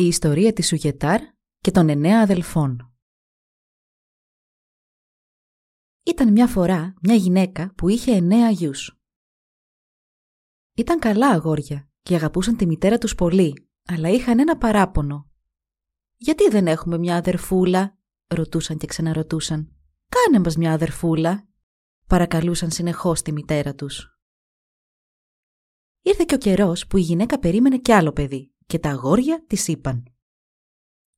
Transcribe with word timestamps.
η 0.00 0.06
ιστορία 0.06 0.52
της 0.52 0.66
Σουγετάρ 0.66 1.20
και 1.58 1.70
των 1.70 1.88
εννέα 1.88 2.20
αδελφών. 2.22 2.94
Ήταν 6.02 6.32
μια 6.32 6.46
φορά 6.46 6.94
μια 7.02 7.14
γυναίκα 7.14 7.74
που 7.74 7.88
είχε 7.88 8.12
εννέα 8.12 8.50
γιους. 8.50 9.00
Ήταν 10.74 10.98
καλά 10.98 11.28
αγόρια 11.28 11.90
και 12.02 12.14
αγαπούσαν 12.14 12.56
τη 12.56 12.66
μητέρα 12.66 12.98
τους 12.98 13.14
πολύ, 13.14 13.68
αλλά 13.84 14.08
είχαν 14.08 14.38
ένα 14.38 14.58
παράπονο. 14.58 15.30
«Γιατί 16.16 16.48
δεν 16.48 16.66
έχουμε 16.66 16.98
μια 16.98 17.16
αδερφούλα» 17.16 17.98
ρωτούσαν 18.26 18.78
και 18.78 18.86
ξαναρωτούσαν. 18.86 19.76
«Κάνε 20.08 20.44
μας 20.44 20.56
μια 20.56 20.72
αδερφούλα» 20.72 21.48
παρακαλούσαν 22.06 22.70
συνεχώς 22.70 23.22
τη 23.22 23.32
μητέρα 23.32 23.74
τους. 23.74 24.18
Ήρθε 26.02 26.24
και 26.26 26.34
ο 26.34 26.38
καιρός 26.38 26.86
που 26.86 26.96
η 26.96 27.00
γυναίκα 27.00 27.38
περίμενε 27.38 27.78
κι 27.78 27.92
άλλο 27.92 28.12
παιδί 28.12 28.52
και 28.68 28.78
τα 28.78 28.90
αγόρια 28.90 29.44
της 29.46 29.68
είπαν 29.68 30.04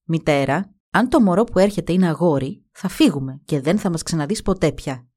«Μητέρα, 0.05 0.75
αν 0.91 1.09
το 1.09 1.21
μωρό 1.21 1.45
που 1.45 1.59
έρχεται 1.59 1.93
είναι 1.93 2.09
αγόρι, 2.09 2.65
θα 2.71 2.89
φύγουμε 2.89 3.41
και 3.45 3.61
δεν 3.61 3.79
θα 3.79 3.91
μας 3.91 4.03
ξαναδείς 4.03 4.43
ποτέ 4.43 4.73
πια. 4.73 5.09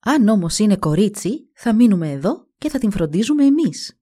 Αν 0.00 0.28
όμως 0.28 0.58
είναι 0.58 0.76
κορίτσι, 0.76 1.50
θα 1.54 1.74
μείνουμε 1.74 2.10
εδώ 2.10 2.48
και 2.58 2.68
θα 2.68 2.78
την 2.78 2.90
φροντίζουμε 2.90 3.44
εμείς». 3.44 4.00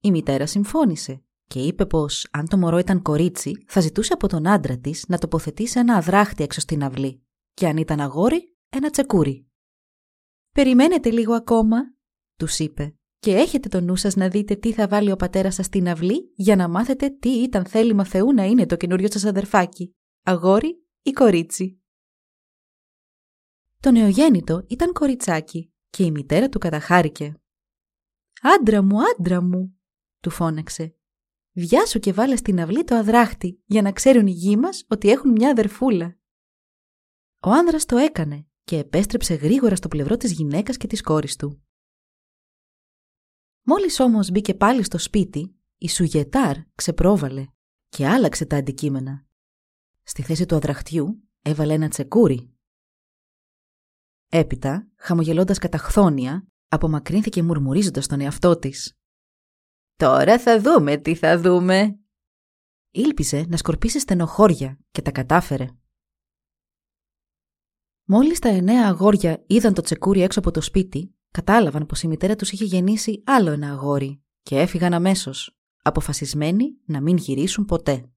Η 0.00 0.10
μητέρα 0.10 0.46
συμφώνησε 0.46 1.24
και 1.46 1.60
είπε 1.60 1.86
πως 1.86 2.28
αν 2.30 2.48
το 2.48 2.58
μωρό 2.58 2.78
ήταν 2.78 3.02
κορίτσι, 3.02 3.64
θα 3.66 3.80
ζητούσε 3.80 4.12
από 4.12 4.28
τον 4.28 4.46
άντρα 4.46 4.78
της 4.78 5.04
να 5.08 5.18
τοποθετήσει 5.18 5.78
ένα 5.78 5.96
αδράχτη 5.96 6.42
έξω 6.42 6.60
στην 6.60 6.82
αυλή 6.82 7.26
και 7.54 7.66
αν 7.66 7.76
ήταν 7.76 8.00
αγόρι, 8.00 8.56
ένα 8.68 8.90
τσεκούρι. 8.90 9.48
«Περιμένετε 10.52 11.10
λίγο 11.10 11.34
ακόμα», 11.34 11.76
τους 12.36 12.58
είπε 12.58 12.97
και 13.18 13.34
έχετε 13.34 13.68
το 13.68 13.80
νου 13.80 13.96
σας 13.96 14.16
να 14.16 14.28
δείτε 14.28 14.54
τι 14.54 14.72
θα 14.72 14.88
βάλει 14.88 15.10
ο 15.10 15.16
πατέρας 15.16 15.54
σας 15.54 15.66
στην 15.66 15.88
αυλή 15.88 16.32
για 16.34 16.56
να 16.56 16.68
μάθετε 16.68 17.10
τι 17.10 17.28
ήταν 17.28 17.64
θέλημα 17.64 18.04
Θεού 18.04 18.32
να 18.32 18.44
είναι 18.44 18.66
το 18.66 18.76
καινούριο 18.76 19.08
σας 19.10 19.24
αδερφάκι, 19.24 19.96
αγόρι 20.22 20.86
ή 21.02 21.10
κορίτσι. 21.10 21.82
Το 23.80 23.90
νεογέννητο 23.90 24.64
ήταν 24.68 24.92
κοριτσάκι 24.92 25.72
και 25.90 26.04
η 26.04 26.10
μητέρα 26.10 26.48
του 26.48 26.58
καταχάρηκε. 26.58 27.34
«Άντρα 28.58 28.82
μου, 28.82 28.96
άντρα 29.02 29.42
μου», 29.42 29.78
του 30.20 30.30
φώναξε. 30.30 30.94
«Βιάσου 31.52 31.98
και 31.98 32.12
βάλε 32.12 32.36
στην 32.36 32.60
αυλή 32.60 32.84
το 32.84 32.94
αδράχτη 32.94 33.62
για 33.64 33.82
να 33.82 33.92
ξέρουν 33.92 34.26
οι 34.26 34.30
γη 34.30 34.56
μας 34.56 34.84
ότι 34.88 35.10
έχουν 35.10 35.30
μια 35.30 35.50
αδερφούλα». 35.50 36.18
Ο 37.42 37.50
άνδρας 37.50 37.84
το 37.84 37.96
έκανε 37.96 38.46
και 38.64 38.78
επέστρεψε 38.78 39.34
γρήγορα 39.34 39.76
στο 39.76 39.88
πλευρό 39.88 40.16
της 40.16 40.32
γυναίκας 40.32 40.76
και 40.76 40.86
της 40.86 41.02
κόρης 41.02 41.36
του. 41.36 41.67
Μόλις 43.70 44.00
όμως 44.00 44.30
μπήκε 44.30 44.54
πάλι 44.54 44.82
στο 44.82 44.98
σπίτι, 44.98 45.56
η 45.78 45.88
Σουγετάρ 45.88 46.56
ξεπρόβαλε 46.74 47.46
και 47.88 48.08
άλλαξε 48.08 48.46
τα 48.46 48.56
αντικείμενα. 48.56 49.26
Στη 50.02 50.22
θέση 50.22 50.46
του 50.46 50.54
αδραχτιού 50.54 51.28
έβαλε 51.42 51.72
ένα 51.72 51.88
τσεκούρι. 51.88 52.52
Έπειτα, 54.28 54.88
χαμογελώντας 54.96 55.58
καταχθόνια, 55.58 56.46
απομακρύνθηκε 56.68 57.42
μουρμουρίζοντας 57.42 58.06
τον 58.06 58.20
εαυτό 58.20 58.58
της. 58.58 58.98
«Τώρα 59.96 60.38
θα 60.38 60.60
δούμε 60.60 60.96
τι 60.96 61.14
θα 61.14 61.40
δούμε!» 61.40 61.98
Ήλπιζε 62.90 63.44
να 63.48 63.56
σκορπίσει 63.56 64.00
στενοχώρια 64.00 64.78
και 64.90 65.02
τα 65.02 65.10
κατάφερε. 65.10 65.66
Μόλις 68.04 68.38
τα 68.38 68.48
εννέα 68.48 68.88
αγόρια 68.88 69.44
είδαν 69.46 69.74
το 69.74 69.82
τσεκούρι 69.82 70.22
έξω 70.22 70.38
από 70.38 70.50
το 70.50 70.60
σπίτι, 70.60 71.17
κατάλαβαν 71.38 71.86
πως 71.86 72.02
η 72.02 72.08
μητέρα 72.08 72.36
τους 72.36 72.52
είχε 72.52 72.64
γεννήσει 72.64 73.22
άλλο 73.26 73.50
ένα 73.50 73.70
αγόρι 73.70 74.22
και 74.42 74.58
έφυγαν 74.60 74.94
αμέσως, 74.94 75.58
αποφασισμένοι 75.82 76.78
να 76.84 77.00
μην 77.00 77.16
γυρίσουν 77.16 77.64
ποτέ. 77.64 78.10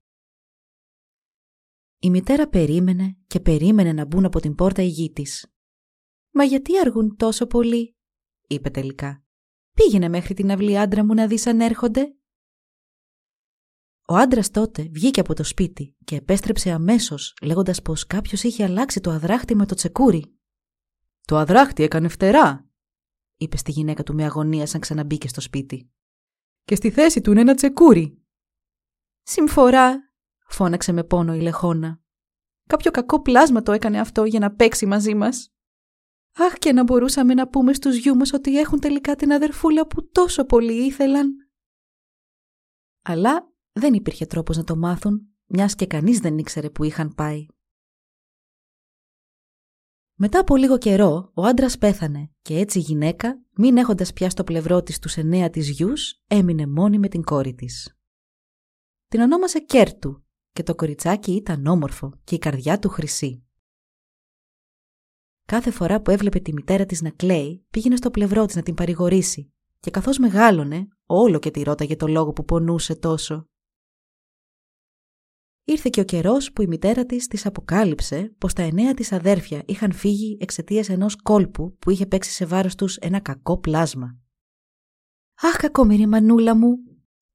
Η 1.99 2.09
μητέρα 2.09 2.49
περίμενε 2.49 3.17
και 3.27 3.39
περίμενε 3.39 3.93
να 3.93 4.05
μπουν 4.05 4.25
από 4.25 4.39
την 4.39 4.55
πόρτα 4.55 4.81
οι 4.81 4.87
γη 4.87 5.11
της. 5.11 5.53
«Μα 6.31 6.43
γιατί 6.43 6.79
αργούν 6.79 7.15
τόσο 7.15 7.45
πολύ» 7.47 7.95
είπε 8.47 8.69
τελικά. 8.69 9.23
«Πήγαινε 9.73 10.09
μέχρι 10.09 10.33
την 10.33 10.51
αυλή 10.51 10.79
άντρα 10.79 11.05
μου 11.05 11.13
να 11.13 11.27
δεις 11.27 11.47
αν 11.47 11.61
έρχονται». 11.61 12.15
Ο 14.07 14.15
άντρας 14.15 14.51
τότε 14.51 14.83
βγήκε 14.83 15.19
από 15.19 15.33
το 15.33 15.43
σπίτι 15.43 15.95
και 16.03 16.15
επέστρεψε 16.15 16.71
αμέσως 16.71 17.37
λέγοντας 17.41 17.81
πως 17.81 18.07
κάποιος 18.07 18.43
είχε 18.43 18.63
αλλάξει 18.63 18.99
το 18.99 19.11
αδράχτη 19.11 19.55
με 19.55 19.65
το 19.65 19.75
τσεκούρι. 19.75 20.39
«Το 21.25 21.37
αδράχτη 21.37 21.83
έκανε 21.83 22.07
φτερά», 22.07 22.70
είπε 23.41 23.57
στη 23.57 23.71
γυναίκα 23.71 24.03
του 24.03 24.13
με 24.13 24.23
αγωνία 24.23 24.65
σαν 24.65 24.81
ξαναμπήκε 24.81 25.27
στο 25.27 25.41
σπίτι. 25.41 25.91
Και 26.63 26.75
στη 26.75 26.91
θέση 26.91 27.21
του 27.21 27.31
είναι 27.31 27.41
ένα 27.41 27.55
τσεκούρι. 27.55 28.25
Συμφορά, 29.21 30.13
φώναξε 30.47 30.91
με 30.91 31.03
πόνο 31.03 31.35
η 31.35 31.39
Λεχόνα. 31.39 32.01
Κάποιο 32.67 32.91
κακό 32.91 33.21
πλάσμα 33.21 33.61
το 33.61 33.71
έκανε 33.71 33.99
αυτό 33.99 34.23
για 34.25 34.39
να 34.39 34.51
παίξει 34.51 34.85
μαζί 34.85 35.15
μας. 35.15 35.53
Αχ 36.33 36.53
και 36.53 36.73
να 36.73 36.83
μπορούσαμε 36.83 37.33
να 37.33 37.47
πούμε 37.47 37.73
στους 37.73 37.95
γιού 37.95 38.15
μας 38.15 38.33
ότι 38.33 38.59
έχουν 38.59 38.79
τελικά 38.79 39.15
την 39.15 39.33
αδερφούλα 39.33 39.87
που 39.87 40.09
τόσο 40.09 40.45
πολύ 40.45 40.85
ήθελαν. 40.85 41.35
Αλλά 43.01 43.51
δεν 43.71 43.93
υπήρχε 43.93 44.25
τρόπος 44.25 44.57
να 44.57 44.63
το 44.63 44.75
μάθουν, 44.75 45.27
μιας 45.45 45.75
και 45.75 45.87
κανείς 45.87 46.19
δεν 46.19 46.37
ήξερε 46.37 46.69
που 46.69 46.83
είχαν 46.83 47.15
πάει. 47.15 47.45
Μετά 50.23 50.39
από 50.39 50.55
λίγο 50.55 50.77
καιρό, 50.77 51.31
ο 51.33 51.43
άντρας 51.43 51.77
πέθανε 51.77 52.31
και 52.41 52.57
έτσι 52.57 52.77
η 52.77 52.81
γυναίκα, 52.81 53.41
μην 53.55 53.77
έχοντας 53.77 54.13
πια 54.13 54.29
στο 54.29 54.43
πλευρό 54.43 54.83
της 54.83 54.99
τους 54.99 55.17
εννέα 55.17 55.49
της 55.49 55.69
γιους, 55.69 56.21
έμεινε 56.27 56.67
μόνη 56.67 56.99
με 56.99 57.07
την 57.07 57.23
κόρη 57.23 57.53
της. 57.53 57.97
Την 59.07 59.21
ονόμασε 59.21 59.59
Κέρτου 59.59 60.23
και 60.51 60.63
το 60.63 60.75
κοριτσάκι 60.75 61.31
ήταν 61.31 61.65
όμορφο 61.65 62.19
και 62.23 62.35
η 62.35 62.39
καρδιά 62.39 62.79
του 62.79 62.89
χρυσή. 62.89 63.43
Κάθε 65.45 65.71
φορά 65.71 66.01
που 66.01 66.11
έβλεπε 66.11 66.39
τη 66.39 66.53
μητέρα 66.53 66.85
της 66.85 67.01
να 67.01 67.09
κλαίει, 67.09 67.65
πήγαινε 67.69 67.95
στο 67.95 68.11
πλευρό 68.11 68.45
της 68.45 68.55
να 68.55 68.61
την 68.61 68.73
παρηγορήσει 68.73 69.53
και 69.79 69.91
καθώς 69.91 70.17
μεγάλωνε, 70.17 70.87
όλο 71.05 71.39
και 71.39 71.51
τη 71.51 71.63
ρώταγε 71.63 71.95
το 71.95 72.07
λόγο 72.07 72.33
που 72.33 72.45
πονούσε 72.45 72.95
τόσο. 72.95 73.49
Ήρθε 75.63 75.89
και 75.91 75.99
ο 75.99 76.03
καιρός 76.03 76.51
που 76.51 76.61
η 76.61 76.67
μητέρα 76.67 77.05
της 77.05 77.27
της 77.27 77.45
αποκάλυψε 77.45 78.35
πως 78.37 78.53
τα 78.53 78.61
εννέα 78.61 78.93
της 78.93 79.11
αδέρφια 79.11 79.63
είχαν 79.65 79.91
φύγει 79.91 80.37
εξαιτίας 80.41 80.89
ενός 80.89 81.15
κόλπου 81.15 81.77
που 81.77 81.89
είχε 81.89 82.05
παίξει 82.05 82.31
σε 82.31 82.45
βάρος 82.45 82.75
τους 82.75 82.97
ένα 82.97 83.19
κακό 83.19 83.57
πλάσμα. 83.57 84.17
Αχ, 85.41 85.55
κακόμοιρη 85.55 86.05
μανούλα 86.05 86.55
μου, 86.55 86.77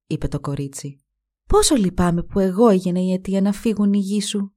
είπε 0.06 0.28
το 0.28 0.40
κορίτσι. 0.40 1.00
Πόσο 1.46 1.74
λυπάμαι 1.74 2.22
που 2.22 2.38
εγώ 2.38 2.68
έγινε 2.68 3.00
η 3.00 3.12
αιτία 3.12 3.40
να 3.40 3.52
φύγουν 3.52 3.92
οι 3.92 3.98
γη 3.98 4.22
σου. 4.22 4.54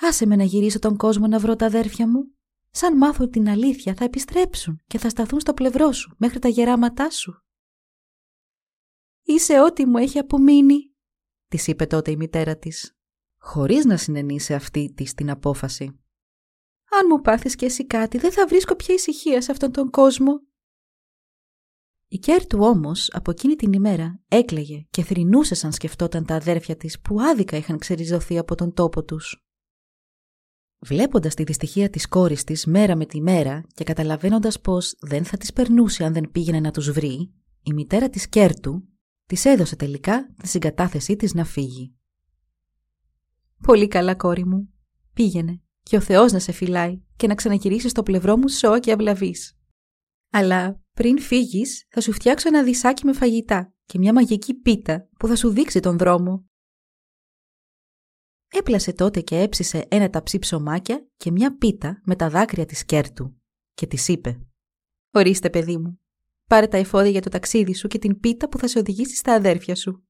Άσε 0.00 0.26
με 0.26 0.36
να 0.36 0.44
γυρίσω 0.44 0.78
τον 0.78 0.96
κόσμο 0.96 1.26
να 1.26 1.38
βρω 1.38 1.56
τα 1.56 1.66
αδέρφια 1.66 2.08
μου. 2.08 2.34
Σαν 2.70 2.96
μάθουν 2.96 3.30
την 3.30 3.48
αλήθεια 3.48 3.94
θα 3.94 4.04
επιστρέψουν 4.04 4.80
και 4.86 4.98
θα 4.98 5.08
σταθούν 5.08 5.40
στο 5.40 5.54
πλευρό 5.54 5.92
σου 5.92 6.14
μέχρι 6.18 6.38
τα 6.38 6.48
γεράματά 6.48 7.10
σου. 7.10 7.42
Είσαι 9.22 9.60
ό,τι 9.60 9.86
μου 9.86 9.96
έχει 9.96 10.18
απομείνει, 10.18 10.91
της 11.52 11.66
είπε 11.66 11.86
τότε 11.86 12.10
η 12.10 12.16
μητέρα 12.16 12.56
της, 12.56 12.96
χωρίς 13.38 13.84
να 13.84 13.96
συνενεί 13.96 14.40
σε 14.40 14.54
αυτή 14.54 14.92
της 14.96 15.14
την 15.14 15.30
απόφαση. 15.30 15.84
«Αν 16.90 17.06
μου 17.10 17.20
πάθεις 17.20 17.54
κι 17.54 17.64
εσύ 17.64 17.86
κάτι, 17.86 18.18
δεν 18.18 18.32
θα 18.32 18.46
βρίσκω 18.46 18.76
πια 18.76 18.94
ησυχία 18.94 19.40
σε 19.40 19.50
αυτόν 19.52 19.72
τον 19.72 19.90
κόσμο». 19.90 20.32
Η 22.08 22.18
Κέρτου 22.18 22.58
όμως 22.60 23.10
από 23.12 23.30
εκείνη 23.30 23.54
την 23.54 23.72
ημέρα 23.72 24.20
έκλαιγε 24.28 24.86
και 24.90 25.02
θρυνούσε 25.02 25.54
σαν 25.54 25.72
σκεφτόταν 25.72 26.24
τα 26.24 26.34
αδέρφια 26.34 26.76
της 26.76 27.00
που 27.00 27.20
άδικα 27.20 27.56
είχαν 27.56 27.78
ξεριζωθεί 27.78 28.38
από 28.38 28.54
τον 28.54 28.74
τόπο 28.74 29.04
τους. 29.04 29.46
Βλέποντας 30.78 31.34
τη 31.34 31.42
δυστυχία 31.42 31.90
της 31.90 32.08
κόρης 32.08 32.44
της 32.44 32.66
μέρα 32.66 32.96
με 32.96 33.06
τη 33.06 33.20
μέρα 33.20 33.64
και 33.74 33.84
καταλαβαίνοντας 33.84 34.60
πως 34.60 34.94
δεν 35.00 35.24
θα 35.24 35.36
της 35.36 35.52
περνούσε 35.52 36.04
αν 36.04 36.12
δεν 36.12 36.30
πήγαινε 36.30 36.60
να 36.60 36.70
τους 36.70 36.90
βρει, 36.90 37.32
η 37.62 37.72
μητέρα 37.72 38.08
της 38.08 38.28
Κέρτου 38.28 38.91
Της 39.32 39.44
έδωσε 39.44 39.76
τελικά 39.76 40.34
τη 40.36 40.48
συγκατάθεσή 40.48 41.16
της 41.16 41.34
να 41.34 41.44
φύγει. 41.44 41.94
«Πολύ 43.62 43.88
καλά, 43.88 44.14
κόρη 44.14 44.46
μου. 44.46 44.74
Πήγαινε 45.12 45.62
και 45.82 45.96
ο 45.96 46.00
Θεός 46.00 46.32
να 46.32 46.38
σε 46.38 46.52
φυλάει 46.52 47.02
και 47.16 47.26
να 47.26 47.34
ξαναγυρίσεις 47.34 47.90
στο 47.90 48.02
πλευρό 48.02 48.36
μου 48.36 48.48
σώα 48.48 48.78
και 48.78 48.92
αυλαβής. 48.92 49.58
Αλλά 50.30 50.80
πριν 50.92 51.20
φύγεις 51.20 51.86
θα 51.88 52.00
σου 52.00 52.12
φτιάξω 52.12 52.48
ένα 52.48 52.62
δισάκι 52.62 53.04
με 53.04 53.12
φαγητά 53.12 53.74
και 53.84 53.98
μια 53.98 54.12
μαγική 54.12 54.54
πίτα 54.54 55.08
που 55.18 55.26
θα 55.26 55.36
σου 55.36 55.50
δείξει 55.50 55.80
τον 55.80 55.98
δρόμο. 55.98 56.44
Έπλασε 58.48 58.92
τότε 58.92 59.20
και 59.20 59.40
έψισε 59.40 59.86
ένα 59.90 60.10
ταψί 60.10 60.38
ψωμάκια 60.38 61.06
και 61.16 61.30
μια 61.30 61.56
πίτα 61.56 62.00
με 62.04 62.16
τα 62.16 62.30
δάκρυα 62.30 62.66
της 62.66 62.84
Κέρτου 62.84 63.36
και 63.74 63.86
της 63.86 64.08
είπε 64.08 64.40
«Ορίστε 65.10 65.50
παιδί 65.50 65.78
μου, 65.78 66.01
πάρε 66.52 66.66
τα 66.66 66.76
εφόδια 66.76 67.10
για 67.10 67.20
το 67.20 67.28
ταξίδι 67.28 67.74
σου 67.74 67.88
και 67.88 67.98
την 67.98 68.20
πίτα 68.20 68.48
που 68.48 68.58
θα 68.58 68.68
σε 68.68 68.78
οδηγήσει 68.78 69.16
στα 69.16 69.32
αδέρφια 69.32 69.74
σου. 69.74 70.04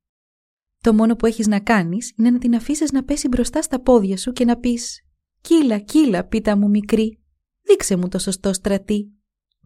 Το 0.80 0.94
μόνο 0.94 1.16
που 1.16 1.26
έχεις 1.26 1.46
να 1.46 1.60
κάνεις 1.60 2.12
είναι 2.16 2.30
να 2.30 2.38
την 2.38 2.54
αφήσεις 2.54 2.92
να 2.92 3.04
πέσει 3.04 3.28
μπροστά 3.28 3.62
στα 3.62 3.80
πόδια 3.80 4.16
σου 4.16 4.32
και 4.32 4.44
να 4.44 4.58
πεις 4.58 5.06
«Κύλα, 5.40 5.78
κύλα, 5.78 6.24
πίτα 6.24 6.56
μου 6.56 6.68
μικρή, 6.68 7.22
δείξε 7.62 7.96
μου 7.96 8.08
το 8.08 8.18
σωστό 8.18 8.52
στρατή, 8.52 9.12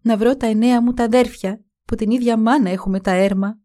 να 0.01 0.17
βρω 0.17 0.37
τα 0.37 0.47
εννέα 0.47 0.81
μου 0.81 0.93
τα 0.93 1.03
αδέρφια 1.03 1.65
που 1.85 1.95
την 1.95 2.11
ίδια 2.11 2.37
μάνα 2.37 2.69
έχουμε 2.69 2.99
τα 2.99 3.11
έρμα». 3.11 3.59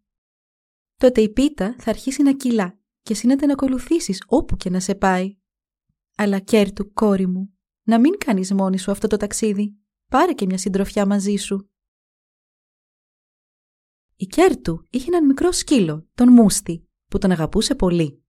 Τότε 0.96 1.20
η 1.20 1.28
πίτα 1.28 1.76
θα 1.78 1.90
αρχίσει 1.90 2.22
να 2.22 2.32
κυλά 2.32 2.78
και 3.02 3.12
εσύ 3.12 3.26
να 3.26 3.36
την 3.36 3.50
ακολουθήσεις 3.50 4.22
όπου 4.26 4.56
και 4.56 4.70
να 4.70 4.80
σε 4.80 4.94
πάει. 4.94 5.36
Αλλά 6.16 6.38
κέρτου, 6.38 6.92
κόρη 6.92 7.26
μου, 7.26 7.52
να 7.82 8.00
μην 8.00 8.18
κάνεις 8.18 8.52
μόνη 8.52 8.78
σου 8.78 8.90
αυτό 8.90 9.06
το 9.06 9.16
ταξίδι. 9.16 9.76
Πάρε 10.08 10.32
και 10.32 10.46
μια 10.46 10.58
συντροφιά 10.58 11.06
μαζί 11.06 11.36
σου. 11.36 11.71
Η 14.22 14.26
Κέρτου 14.26 14.86
είχε 14.90 15.06
έναν 15.06 15.26
μικρό 15.26 15.52
σκύλο, 15.52 16.08
τον 16.14 16.32
Μούστη, 16.32 16.88
που 17.06 17.18
τον 17.18 17.30
αγαπούσε 17.30 17.74
πολύ. 17.74 18.24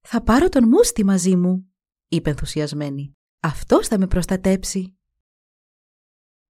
«Θα 0.00 0.22
πάρω 0.22 0.48
τον 0.48 0.68
Μούστη 0.68 1.04
μαζί 1.04 1.36
μου», 1.36 1.72
είπε 2.08 2.30
ενθουσιασμένη. 2.30 3.16
«Αυτός 3.40 3.88
θα 3.88 3.98
με 3.98 4.06
προστατέψει». 4.06 4.98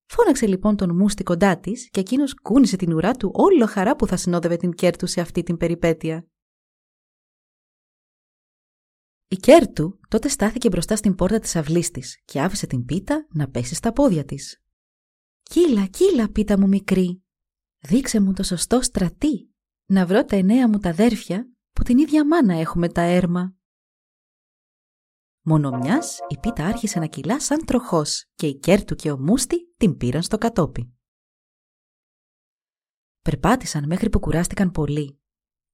Φώναξε 0.07 0.47
λοιπόν 0.47 0.77
τον 0.77 0.97
Μούστη 0.97 1.23
κοντά 1.23 1.61
της 1.61 1.91
και 1.91 2.01
εκείνος 2.01 2.35
κούνησε 2.35 2.77
την 2.77 2.93
ουρά 2.93 3.13
του 3.13 3.31
όλο 3.35 3.67
χαρά 3.67 3.97
που 3.97 4.07
θα 4.07 4.17
συνόδευε 4.17 4.57
την 4.57 4.73
Κέρτου 4.73 5.07
σε 5.07 5.21
αυτή 5.21 5.43
την 5.43 5.57
περιπέτεια. 5.57 6.27
Η 9.29 9.37
Κέρτου 9.37 10.01
τότε 10.09 10.29
στάθηκε 10.29 10.69
μπροστά 10.69 10.97
στην 10.97 11.15
πόρτα 11.15 11.39
της 11.39 11.57
αυλής 11.57 11.91
της 11.91 12.23
και 12.25 12.41
άφησε 12.41 12.67
την 12.67 12.85
πίτα 12.85 13.27
να 13.31 13.49
πέσει 13.49 13.75
στα 13.75 13.93
πόδια 13.93 14.25
της. 14.25 14.63
«Κύλα, 15.43 15.87
κύλα, 15.87 16.31
πίτα 16.31 16.59
μου 16.59 16.69
μικρή, 16.69 17.22
δείξε 17.82 18.20
μου 18.20 18.32
το 18.32 18.43
σωστό 18.43 18.82
στρατί, 18.83 19.55
να 19.87 20.06
βρω 20.06 20.25
τα 20.25 20.37
εννέα 20.37 20.69
μου 20.69 20.79
τα 20.79 20.88
αδέρφια 20.88 21.50
που 21.73 21.82
την 21.82 21.99
ίδια 21.99 22.26
μάνα 22.26 22.55
έχουμε 22.55 22.88
τα 22.88 23.02
έρμα». 23.02 23.55
Μονομιάς 25.44 26.19
η 26.29 26.38
πίτα 26.38 26.67
άρχισε 26.67 26.99
να 26.99 27.06
κυλά 27.06 27.40
σαν 27.40 27.64
τροχός 27.64 28.26
και 28.34 28.46
η 28.46 28.58
Κέρτου 28.58 28.94
και 28.94 29.11
ο 29.11 29.19
Μούστης 29.19 29.75
την 29.76 29.96
πήραν 29.96 30.23
στο 30.23 30.38
κατόπι. 30.38 30.94
Περπάτησαν 33.23 33.87
μέχρι 33.87 34.11
που 34.11 34.19
κουράστηκαν 34.19 34.70
πολύ 34.70 35.23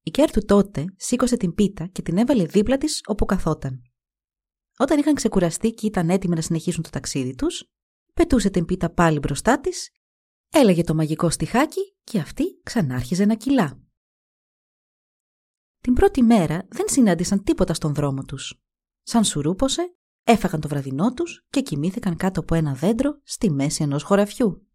η 0.09 0.11
Κέρτου 0.11 0.45
τότε 0.45 0.85
σήκωσε 0.95 1.37
την 1.37 1.53
πίτα 1.53 1.87
και 1.87 2.01
την 2.01 2.17
έβαλε 2.17 2.45
δίπλα 2.45 2.77
της 2.77 3.01
όπου 3.05 3.25
καθόταν. 3.25 3.81
Όταν 4.77 4.99
είχαν 4.99 5.13
ξεκουραστεί 5.13 5.71
και 5.73 5.85
ήταν 5.85 6.09
έτοιμοι 6.09 6.35
να 6.35 6.41
συνεχίσουν 6.41 6.83
το 6.83 6.89
ταξίδι 6.89 7.35
τους, 7.35 7.63
πετούσε 8.13 8.49
την 8.49 8.65
πίτα 8.65 8.93
πάλι 8.93 9.19
μπροστά 9.19 9.59
της, 9.59 9.89
έλεγε 10.49 10.83
το 10.83 10.95
μαγικό 10.95 11.29
στιχάκι 11.29 11.95
και 12.03 12.19
αυτή 12.19 12.59
ξανάρχιζε 12.63 13.25
να 13.25 13.35
κυλά. 13.35 13.79
Την 15.81 15.93
πρώτη 15.93 16.21
μέρα 16.21 16.67
δεν 16.69 16.85
συνάντησαν 16.89 17.43
τίποτα 17.43 17.73
στον 17.73 17.93
δρόμο 17.93 18.23
τους. 18.23 18.61
Σαν 19.01 19.23
σουρούπωσε, 19.23 19.95
έφαγαν 20.23 20.61
το 20.61 20.67
βραδινό 20.67 21.13
τους 21.13 21.45
και 21.49 21.61
κοιμήθηκαν 21.61 22.15
κάτω 22.15 22.39
από 22.39 22.55
ένα 22.55 22.73
δέντρο 22.73 23.19
στη 23.23 23.51
μέση 23.51 23.83
ενός 23.83 24.03
χωραφιού. 24.03 24.67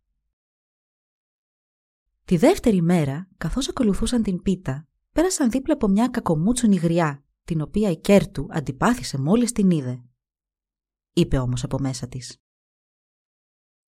Τη 2.24 2.36
δεύτερη 2.36 2.82
μέρα, 2.82 3.28
καθώς 3.36 3.68
ακολουθούσαν 3.68 4.22
την 4.22 4.42
πίτα, 4.42 4.88
πέρασαν 5.12 5.50
δίπλα 5.50 5.74
από 5.74 5.88
μια 5.88 6.08
κακομούτσουνη 6.08 6.76
γριά, 6.76 7.24
την 7.44 7.60
οποία 7.60 7.90
η 7.90 7.96
Κέρτου 8.00 8.46
αντιπάθησε 8.50 9.18
μόλις 9.18 9.52
την 9.52 9.70
είδε. 9.70 10.04
Είπε 11.12 11.38
όμως 11.38 11.64
από 11.64 11.78
μέσα 11.78 12.08
της. 12.08 12.43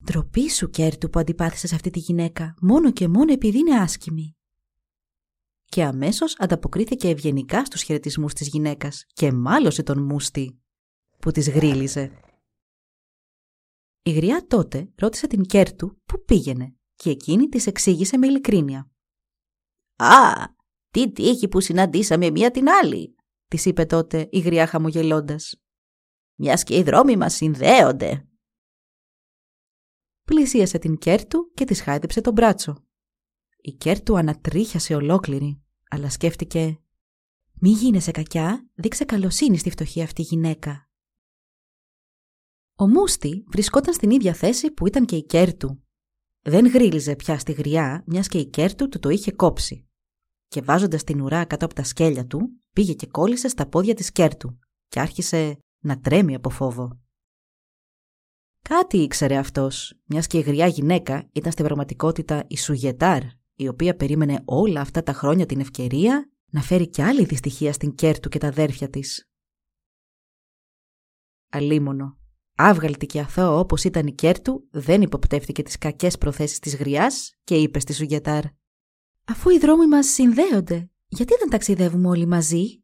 «Ντροπή 0.03 0.49
σου, 0.49 0.69
Κέρτου, 0.69 1.09
που 1.09 1.19
αντιπάθησες 1.19 1.73
αυτή 1.73 1.89
τη 1.89 1.99
γυναίκα, 1.99 2.53
μόνο 2.61 2.91
και 2.91 3.07
μόνο 3.07 3.33
επειδή 3.33 3.57
είναι 3.57 3.79
άσκημη». 3.79 4.35
Και 5.65 5.83
αμέσως 5.83 6.35
ανταποκρίθηκε 6.39 7.09
ευγενικά 7.09 7.65
στους 7.65 7.81
χαιρετισμούς 7.81 8.33
της 8.33 8.47
γυναίκας 8.47 9.05
και 9.13 9.31
μάλωσε 9.31 9.83
τον 9.83 10.03
Μούστη 10.03 10.59
που 11.19 11.31
της 11.31 11.49
γρύλιζε. 11.49 12.11
Η 14.01 14.11
γριά 14.11 14.45
τότε 14.47 14.89
ρώτησε 14.95 15.27
την 15.27 15.41
Κέρτου 15.41 16.01
πού 16.05 16.23
πήγαινε 16.25 16.75
και 16.95 17.09
εκείνη 17.09 17.47
της 17.47 17.67
εξήγησε 17.67 18.17
με 18.17 18.27
ειλικρίνεια. 18.27 18.91
«Α, 19.95 20.33
τι 20.89 21.11
τύχη 21.11 21.47
που 21.47 21.59
συναντήσαμε 21.61 22.29
μία 22.29 22.51
την 22.51 22.69
άλλη, 22.69 23.15
της 23.47 23.65
είπε 23.65 23.85
τότε 23.85 24.27
η 24.31 24.39
γριά 24.39 24.67
χαμογελώντας. 24.67 25.61
Μιας 26.35 26.63
και 26.63 26.77
οι 26.77 26.83
δρόμοι 26.83 27.17
μας 27.17 27.33
συνδέονται. 27.33 28.26
Πλησίασε 30.27 30.77
την 30.77 30.97
Κέρτου 30.97 31.51
και 31.53 31.65
της 31.65 31.81
χάιδεψε 31.81 32.21
το 32.21 32.33
μπράτσο. 32.33 32.85
Η 33.57 33.71
Κέρτου 33.71 34.17
ανατρίχιασε 34.17 34.95
ολόκληρη, 34.95 35.61
αλλά 35.89 36.09
σκέφτηκε 36.09 36.79
«Μη 37.53 37.69
γίνεσαι 37.69 38.11
κακιά, 38.11 38.69
δείξε 38.73 39.05
καλοσύνη 39.05 39.57
στη 39.57 39.69
φτωχή 39.69 40.01
αυτή 40.01 40.21
γυναίκα». 40.21 40.89
Ο 42.75 42.87
Μούστη 42.87 43.43
βρισκόταν 43.51 43.93
στην 43.93 44.09
ίδια 44.09 44.33
θέση 44.33 44.71
που 44.71 44.87
ήταν 44.87 45.05
και 45.05 45.15
η 45.15 45.23
Κέρτου. 45.23 45.83
Δεν 46.41 46.67
γρύλιζε 46.67 47.15
πια 47.15 47.39
στη 47.39 47.51
γριά, 47.51 48.03
μιας 48.07 48.27
και 48.27 48.37
η 48.37 48.45
Κέρτου 48.45 48.89
του 48.89 48.99
το 48.99 49.09
είχε 49.09 49.31
κόψει 49.31 49.87
και 50.47 50.61
βάζοντας 50.61 51.03
την 51.03 51.21
ουρά 51.21 51.45
κάτω 51.45 51.65
από 51.65 51.73
τα 51.73 51.83
σκέλια 51.83 52.27
του, 52.27 52.61
πήγε 52.73 52.93
και 52.93 53.07
κόλλησε 53.07 53.47
στα 53.47 53.67
πόδια 53.67 53.93
της 53.93 54.11
Κέρτου 54.11 54.59
και 54.87 54.99
άρχισε 54.99 55.57
να 55.83 55.99
τρέμει 55.99 56.35
από 56.35 56.49
φόβο. 56.49 56.99
Κάτι 58.61 58.97
ήξερε 58.97 59.37
αυτός, 59.37 59.99
μιας 60.05 60.27
και 60.27 60.37
η 60.37 60.41
γριά 60.41 60.67
γυναίκα 60.67 61.29
ήταν 61.31 61.51
στην 61.51 61.65
πραγματικότητα 61.65 62.43
η 62.47 62.57
Σουγετάρ, 62.57 63.21
η 63.55 63.67
οποία 63.67 63.95
περίμενε 63.95 64.41
όλα 64.45 64.81
αυτά 64.81 65.03
τα 65.03 65.13
χρόνια 65.13 65.45
την 65.45 65.59
ευκαιρία 65.59 66.31
να 66.51 66.61
φέρει 66.61 66.89
κι 66.89 67.01
άλλη 67.01 67.25
δυστυχία 67.25 67.73
στην 67.73 67.95
Κέρτου 67.95 68.29
και 68.29 68.39
τα 68.39 68.47
αδέρφια 68.47 68.89
της. 68.89 69.29
Αλίμονο, 71.49 72.17
άβγαλτη 72.55 73.05
και 73.05 73.19
αθώα 73.19 73.59
όπως 73.59 73.83
ήταν 73.83 74.07
η 74.07 74.13
Κέρτου, 74.13 74.67
δεν 74.71 75.01
υποπτεύτηκε 75.01 75.63
τις 75.63 75.77
κακές 75.77 76.17
προθέσεις 76.17 76.59
της 76.59 76.75
γριάς 76.75 77.31
και 77.43 77.55
είπε 77.55 77.79
στη 77.79 77.93
Σουγετάρ 77.93 78.43
Αφού 79.25 79.49
οι 79.49 79.57
δρόμοι 79.57 79.87
μας 79.87 80.07
συνδέονται, 80.07 80.89
γιατί 81.07 81.35
δεν 81.39 81.49
ταξιδεύουμε 81.49 82.07
όλοι 82.07 82.25
μαζί; 82.25 82.83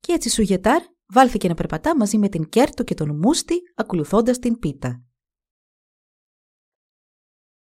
Και 0.00 0.12
έτσι 0.12 0.30
Σουγετάρ 0.30 0.82
βάλθηκε 1.12 1.48
να 1.48 1.54
περπατά 1.54 1.96
μαζί 1.96 2.18
με 2.18 2.28
την 2.28 2.48
Κέρτου 2.48 2.84
και 2.84 2.94
τον 2.94 3.16
Μούστη, 3.16 3.60
ακολουθώντας 3.74 4.38
την 4.38 4.58
πίτα. 4.58 5.04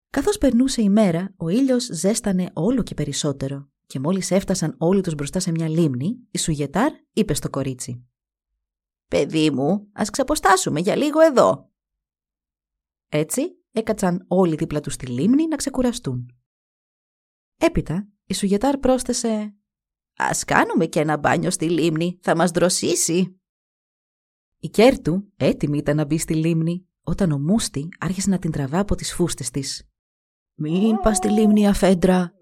Καθώς 0.10 0.38
περνούσε 0.38 0.82
η 0.82 0.90
μέρα, 0.90 1.34
ο 1.38 1.50
ήλιος 1.50 1.84
ζέστανε 1.84 2.50
όλο 2.54 2.84
και 2.84 2.94
περισσότερο 2.94 3.70
και 3.86 4.00
μόλις 4.00 4.32
έφτασαν 4.32 4.76
όλοι 4.78 5.02
τους 5.02 5.14
μπροστά 5.14 5.40
σε 5.40 5.52
μια 5.52 5.70
λίμνη, 5.70 6.28
η 6.32 6.38
Σουγετάρ 6.38 6.92
είπε 7.14 7.34
στο 7.34 7.50
κορίτσι 7.50 8.08
«Παιδί 9.08 9.52
μου, 9.52 9.90
ας 9.94 10.10
ξαποστάσουμε 10.10 10.80
για 10.80 10.96
λίγο 10.96 11.20
εδώ». 11.20 11.72
Έτσι 13.10 13.42
έκατσαν 13.72 14.26
όλοι 14.28 14.56
δίπλα 14.56 14.80
τους 14.80 14.94
στη 14.94 15.06
λίμνη 15.06 15.48
να 15.48 15.56
ξεκουραστούν. 15.56 16.38
Έπειτα, 17.58 18.08
η 18.26 18.34
Σουγετάρ 18.34 18.78
πρόσθεσε 18.78 19.56
«Ας 20.18 20.44
κάνουμε 20.44 20.86
και 20.86 21.00
ένα 21.00 21.18
μπάνιο 21.18 21.50
στη 21.50 21.70
λίμνη, 21.70 22.20
θα 22.22 22.36
μας 22.36 22.52
δροσίσει». 22.52 23.39
Η 24.60 24.70
Κέρτου 24.70 25.24
έτοιμη 25.38 25.78
ήταν 25.78 25.96
να 25.96 26.06
μπει 26.06 26.18
στη 26.18 26.36
λίμνη, 26.36 26.88
όταν 27.04 27.32
ο 27.32 27.40
Μούστη 27.40 27.90
άρχισε 28.00 28.30
να 28.30 28.40
την 28.40 28.52
τραβά 28.52 28.80
από 28.80 28.96
τις 28.96 29.14
φούστες 29.14 29.50
της. 29.50 29.88
«Μην 30.56 30.98
πας 30.98 31.18
στη 31.18 31.30
λίμνη, 31.30 31.68
αφέντρα», 31.68 32.34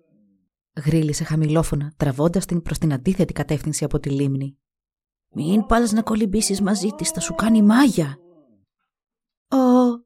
γρίλησε 0.86 1.24
χαμηλόφωνα, 1.24 1.94
τραβώντας 1.98 2.46
την 2.46 2.62
προς 2.62 2.78
την 2.78 2.94
αντίθετη 2.94 3.34
κατεύθυνση 3.34 3.84
από 3.84 4.00
τη 4.00 4.10
λίμνη. 4.10 4.58
«Μην 5.36 5.66
πας 5.66 5.92
να 5.92 6.02
κολυμπήσεις 6.02 6.62
μαζί 6.62 6.90
της, 6.90 7.10
θα 7.10 7.20
σου 7.20 7.36
κάνει 7.36 7.62
μάγια». 7.62 8.18
«Ω, 9.50 9.58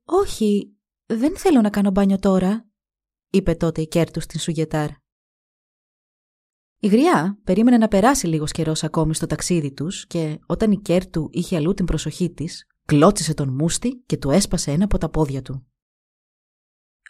όχι, 0.03 0.75
δεν 1.05 1.37
θέλω 1.37 1.61
να 1.61 1.69
κάνω 1.69 1.91
μπάνιο 1.91 2.19
τώρα», 2.19 2.65
είπε 3.29 3.55
τότε 3.55 3.81
η 3.81 3.87
Κέρτου 3.87 4.19
στην 4.19 4.39
Σουγετάρ. 4.39 4.89
Η 6.83 6.87
γριά 6.87 7.39
περίμενε 7.43 7.77
να 7.77 7.87
περάσει 7.87 8.27
λίγος 8.27 8.51
καιρός 8.51 8.83
ακόμη 8.83 9.15
στο 9.15 9.25
ταξίδι 9.25 9.73
τους 9.73 10.07
και 10.07 10.39
όταν 10.45 10.71
η 10.71 10.77
Κέρτου 10.77 11.29
είχε 11.31 11.55
αλλού 11.55 11.73
την 11.73 11.85
προσοχή 11.85 12.33
της, 12.33 12.67
κλώτσισε 12.85 13.33
τον 13.33 13.49
Μούστη 13.49 14.03
και 14.05 14.17
του 14.17 14.29
έσπασε 14.29 14.71
ένα 14.71 14.83
από 14.83 14.97
τα 14.97 15.09
πόδια 15.09 15.41
του. 15.41 15.67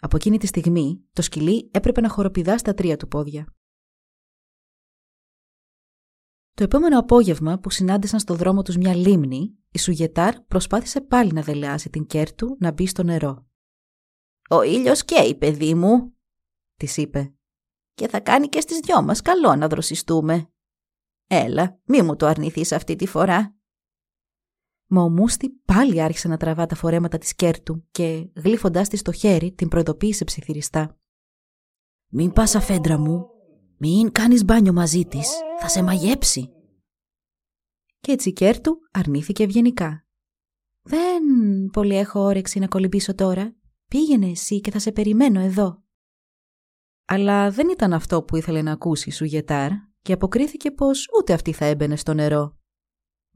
Από 0.00 0.16
εκείνη 0.16 0.38
τη 0.38 0.46
στιγμή 0.46 1.04
το 1.12 1.22
σκυλί 1.22 1.70
έπρεπε 1.72 2.00
να 2.00 2.08
χοροπηδά 2.08 2.58
στα 2.58 2.74
τρία 2.74 2.96
του 2.96 3.08
πόδια. 3.08 3.54
Το 6.54 6.64
επόμενο 6.64 6.98
απόγευμα 6.98 7.58
που 7.58 7.70
συνάντησαν 7.70 8.20
στο 8.20 8.34
δρόμο 8.34 8.62
τους 8.62 8.76
μια 8.76 8.94
λίμνη, 8.94 9.58
η 9.70 9.78
Σουγετάρ 9.78 10.40
προσπάθησε 10.40 11.00
πάλι 11.00 11.32
να 11.32 11.42
δελεάσει 11.42 11.90
την 11.90 12.06
Κέρτου 12.06 12.56
να 12.60 12.72
μπει 12.72 12.86
στο 12.86 13.02
νερό. 13.02 13.46
«Ο 14.50 14.62
ήλιος 14.62 15.04
καίει, 15.04 15.34
παιδί 15.34 15.74
μου», 15.74 16.16
της 16.76 16.96
είπε. 16.96 17.34
Και 17.94 18.08
θα 18.08 18.20
κάνει 18.20 18.48
και 18.48 18.60
στις 18.60 18.78
δυο 18.78 19.02
μας 19.02 19.20
καλό 19.20 19.56
να 19.56 19.68
δροσιστούμε. 19.68 20.52
Έλα, 21.26 21.80
μη 21.84 22.02
μου 22.02 22.16
το 22.16 22.26
αρνηθείς 22.26 22.72
αυτή 22.72 22.96
τη 22.96 23.06
φορά. 23.06 23.56
Μα 24.86 25.02
ο 25.02 25.10
Μούστη 25.10 25.50
πάλι 25.50 26.02
άρχισε 26.02 26.28
να 26.28 26.36
τραβά 26.36 26.66
τα 26.66 26.74
φορέματα 26.74 27.18
της 27.18 27.34
Κέρτου 27.34 27.86
και, 27.90 28.30
γλείφοντάς 28.34 28.88
της 28.88 29.00
το 29.00 29.12
χέρι, 29.12 29.52
την 29.52 29.68
προειδοποίησε 29.68 30.24
ψιθυριστά. 30.24 30.98
«Μην 32.08 32.32
πας 32.32 32.54
αφέντρα 32.54 32.98
μου, 32.98 33.26
μην 33.78 34.12
κάνεις 34.12 34.44
μπάνιο 34.44 34.72
μαζί 34.72 35.04
της, 35.04 35.30
θα 35.60 35.68
σε 35.68 35.82
μαγέψει». 35.82 36.52
Και 38.00 38.12
έτσι 38.12 38.28
η 38.28 38.32
Κέρτου 38.32 38.78
αρνήθηκε 38.90 39.42
ευγενικά. 39.42 40.06
«Δεν 40.82 41.22
πολυέχω 41.72 42.20
όρεξη 42.20 42.58
να 42.58 42.68
κολυμπήσω 42.68 43.14
τώρα. 43.14 43.56
Πήγαινε 43.88 44.26
εσύ 44.26 44.60
και 44.60 44.70
θα 44.70 44.78
σε 44.78 44.92
περιμένω 44.92 45.40
εδώ». 45.40 45.81
Αλλά 47.14 47.50
δεν 47.50 47.68
ήταν 47.68 47.92
αυτό 47.92 48.22
που 48.22 48.36
ήθελε 48.36 48.62
να 48.62 48.72
ακούσει 48.72 49.08
η 49.08 49.12
Σουγετάρ 49.12 49.70
και 50.02 50.12
αποκρίθηκε 50.12 50.70
πως 50.70 51.08
ούτε 51.18 51.32
αυτή 51.32 51.52
θα 51.52 51.64
έμπαινε 51.64 51.96
στο 51.96 52.14
νερό. 52.14 52.58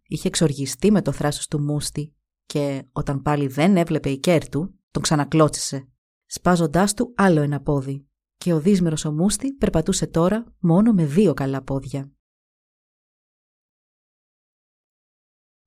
Είχε 0.06 0.28
εξοργιστεί 0.28 0.90
με 0.90 1.02
το 1.02 1.12
θράσος 1.12 1.46
του 1.46 1.60
Μούστη 1.60 2.14
και 2.46 2.88
όταν 2.92 3.22
πάλι 3.22 3.46
δεν 3.46 3.76
έβλεπε 3.76 4.10
η 4.10 4.18
Κέρτου, 4.18 4.74
τον 4.90 5.02
ξανακλώτσισε, 5.02 5.88
σπάζοντάς 6.26 6.94
του 6.94 7.12
άλλο 7.16 7.40
ένα 7.40 7.60
πόδι 7.60 8.08
και 8.36 8.52
ο 8.52 8.60
δύσμερος 8.60 9.04
ο 9.04 9.12
Μούστη 9.12 9.52
περπατούσε 9.52 10.06
τώρα 10.06 10.54
μόνο 10.58 10.92
με 10.92 11.04
δύο 11.06 11.34
καλά 11.34 11.62
πόδια. 11.62 12.12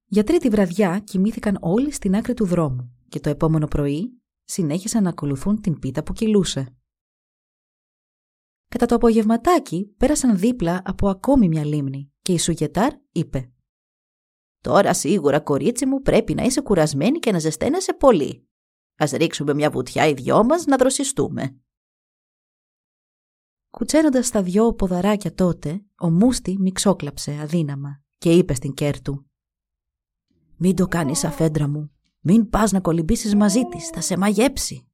Για 0.05 0.23
τρίτη 0.23 0.49
βραδιά 0.49 0.99
κοιμήθηκαν 0.99 1.57
όλοι 1.61 1.91
στην 1.91 2.15
άκρη 2.15 2.33
του 2.33 2.45
δρόμου 2.45 2.97
και 3.09 3.19
το 3.19 3.29
επόμενο 3.29 3.67
πρωί 3.67 4.21
συνέχισαν 4.43 5.03
να 5.03 5.09
ακολουθούν 5.09 5.61
την 5.61 5.79
πίτα 5.79 6.03
που 6.03 6.13
κυλούσε. 6.13 6.78
Κατά 8.69 8.85
το 8.85 8.95
απογευματάκι 8.95 9.93
πέρασαν 9.97 10.37
δίπλα 10.37 10.81
από 10.85 11.09
ακόμη 11.09 11.47
μια 11.47 11.65
λίμνη 11.65 12.11
και 12.21 12.33
η 12.33 12.37
Σουγετάρ 12.37 12.93
είπε 13.11 13.51
«Τώρα 14.61 14.93
σίγουρα 14.93 15.39
κορίτσι 15.39 15.85
μου 15.85 16.01
πρέπει 16.01 16.33
να 16.33 16.43
είσαι 16.43 16.61
κουρασμένη 16.61 17.19
και 17.19 17.31
να 17.31 17.39
ζεσταίνεσαι 17.39 17.93
πολύ. 17.93 18.47
Ας 18.97 19.11
ρίξουμε 19.11 19.53
μια 19.53 19.69
βουτιά 19.69 20.07
οι 20.07 20.13
δυο 20.13 20.43
μας 20.43 20.65
να 20.65 20.77
δροσιστούμε». 20.77 21.59
Κουτσαίνοντας 23.69 24.29
τα 24.29 24.43
δυο 24.43 24.73
ποδαράκια 24.73 25.33
τότε, 25.33 25.85
ο 25.99 26.09
Μούστη 26.09 26.57
μιξόκλαψε 26.59 27.39
αδύναμα 27.41 28.03
και 28.17 28.33
είπε 28.33 28.53
στην 28.53 28.73
Κέρτου 28.73 29.25
«Μην 30.57 30.75
το 30.75 30.87
κάνεις 30.87 31.23
αφέντρα 31.23 31.67
μου, 31.67 31.91
μην 32.19 32.49
πας 32.49 32.71
να 32.71 32.81
κολυμπήσεις 32.81 33.35
μαζί 33.35 33.61
της, 33.63 33.87
θα 33.87 34.01
σε 34.01 34.17
μαγέψει». 34.17 34.88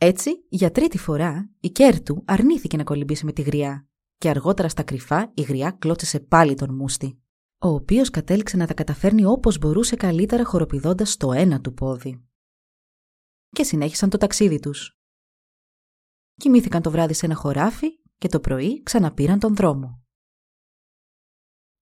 Έτσι, 0.00 0.44
για 0.48 0.70
τρίτη 0.70 0.98
φορά, 0.98 1.50
η 1.60 1.70
Κέρτου 1.70 2.22
αρνήθηκε 2.26 2.76
να 2.76 2.84
κολυμπήσει 2.84 3.24
με 3.24 3.32
τη 3.32 3.42
γριά 3.42 3.88
και 4.18 4.28
αργότερα 4.28 4.68
στα 4.68 4.82
κρυφά 4.82 5.32
η 5.34 5.42
γριά 5.42 5.70
κλώτσισε 5.70 6.20
πάλι 6.20 6.54
τον 6.54 6.74
Μούστη, 6.74 7.22
ο 7.58 7.68
οποίος 7.68 8.10
κατέληξε 8.10 8.56
να 8.56 8.66
τα 8.66 8.74
καταφέρνει 8.74 9.24
όπως 9.24 9.58
μπορούσε 9.58 9.96
καλύτερα 9.96 10.44
χοροπηδώντας 10.44 11.16
το 11.16 11.32
ένα 11.32 11.60
του 11.60 11.74
πόδι. 11.74 12.28
Και 13.50 13.62
συνέχισαν 13.62 14.10
το 14.10 14.16
ταξίδι 14.16 14.58
τους. 14.58 14.98
Κοιμήθηκαν 16.34 16.82
το 16.82 16.90
βράδυ 16.90 17.12
σε 17.12 17.26
ένα 17.26 17.34
χωράφι 17.34 17.86
και 18.18 18.28
το 18.28 18.40
πρωί 18.40 18.82
ξαναπήραν 18.82 19.38
τον 19.38 19.56
δρόμο. 19.56 20.02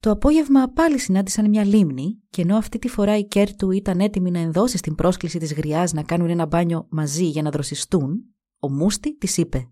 Το 0.00 0.10
απόγευμα 0.10 0.68
πάλι 0.68 0.98
συνάντησαν 0.98 1.48
μια 1.48 1.64
λίμνη 1.64 2.22
και 2.30 2.42
ενώ 2.42 2.56
αυτή 2.56 2.78
τη 2.78 2.88
φορά 2.88 3.18
η 3.18 3.26
Κέρτου 3.26 3.70
ήταν 3.70 4.00
έτοιμη 4.00 4.30
να 4.30 4.38
ενδώσει 4.38 4.76
στην 4.76 4.94
πρόσκληση 4.94 5.38
της 5.38 5.52
γριάς 5.52 5.92
να 5.92 6.02
κάνουν 6.02 6.30
ένα 6.30 6.46
μπάνιο 6.46 6.86
μαζί 6.90 7.24
για 7.24 7.42
να 7.42 7.50
δροσιστούν, 7.50 8.34
ο 8.58 8.70
Μούστη 8.70 9.16
της 9.16 9.36
είπε 9.36 9.70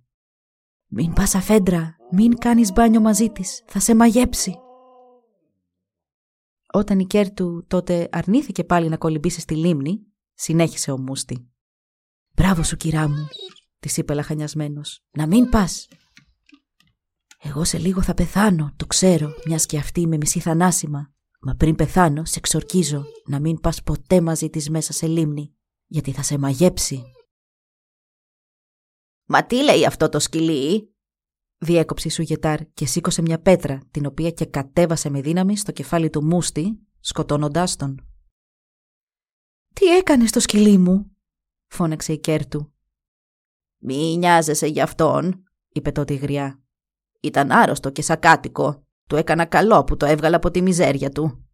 «Μην 0.86 1.12
πας 1.12 1.34
αφέντρα, 1.34 1.96
μην 2.10 2.38
κάνεις 2.38 2.72
μπάνιο 2.72 3.00
μαζί 3.00 3.30
της, 3.30 3.62
θα 3.66 3.80
σε 3.80 3.94
μαγέψει». 3.94 4.58
Όταν 6.72 6.98
η 6.98 7.06
Κέρτου 7.06 7.64
τότε 7.66 8.08
αρνήθηκε 8.12 8.64
πάλι 8.64 8.88
να 8.88 8.96
κολυμπήσει 8.96 9.40
στη 9.40 9.56
λίμνη, 9.56 10.06
συνέχισε 10.34 10.90
ο 10.90 10.98
Μούστη. 10.98 11.48
«Μπράβο 12.34 12.62
σου 12.62 12.76
κυρά 12.76 13.08
μου», 13.08 13.28
της 13.78 13.96
είπε 13.96 14.14
λαχανιασμένος, 14.14 15.04
«να 15.10 15.26
μην 15.26 15.48
πας, 15.48 15.88
εγώ 17.46 17.64
σε 17.64 17.78
λίγο 17.78 18.02
θα 18.02 18.14
πεθάνω, 18.14 18.72
το 18.76 18.86
ξέρω, 18.86 19.34
μιας 19.46 19.66
και 19.66 19.78
αυτή 19.78 20.06
με 20.06 20.16
μισή 20.16 20.40
θανάσιμα. 20.40 21.12
Μα 21.40 21.54
πριν 21.54 21.74
πεθάνω, 21.74 22.24
σε 22.24 22.38
εξορκίζω 22.38 23.04
να 23.26 23.40
μην 23.40 23.60
πας 23.60 23.82
ποτέ 23.82 24.20
μαζί 24.20 24.50
της 24.50 24.70
μέσα 24.70 24.92
σε 24.92 25.06
λίμνη, 25.06 25.54
γιατί 25.86 26.12
θα 26.12 26.22
σε 26.22 26.38
μαγέψει. 26.38 27.02
«Μα 29.24 29.46
τι 29.46 29.62
λέει 29.62 29.86
αυτό 29.86 30.08
το 30.08 30.18
σκυλί» 30.18 30.94
διέκοψε 31.58 32.08
η 32.08 32.10
Σουγετάρ 32.10 32.70
και 32.72 32.86
σήκωσε 32.86 33.22
μια 33.22 33.40
πέτρα, 33.40 33.82
την 33.90 34.06
οποία 34.06 34.30
και 34.30 34.46
κατέβασε 34.46 35.10
με 35.10 35.20
δύναμη 35.20 35.56
στο 35.56 35.72
κεφάλι 35.72 36.10
του 36.10 36.24
Μούστη, 36.24 36.86
σκοτώνοντάς 37.00 37.76
τον. 37.76 38.08
«Τι 39.74 39.86
έκανες 39.86 40.30
στο 40.30 40.40
σκυλί 40.40 40.78
μου» 40.78 41.16
φώναξε 41.66 42.12
η 42.12 42.18
Κέρτου. 42.18 42.72
«Μη 43.78 44.16
νοιάζεσαι 44.16 44.66
γι' 44.66 44.80
αυτόν», 44.80 45.44
είπε 45.68 45.90
τότε 45.92 46.14
η 46.14 46.16
γριά. 46.16 46.63
Ήταν 47.24 47.50
άρρωστο 47.50 47.90
και 47.90 48.02
σακάτικο. 48.02 48.86
Του 49.08 49.16
έκανα 49.16 49.44
καλό 49.44 49.84
που 49.84 49.96
το 49.96 50.06
έβγαλα 50.06 50.36
από 50.36 50.50
τη 50.50 50.62
μιζέρια 50.62 51.10
του. 51.10 51.48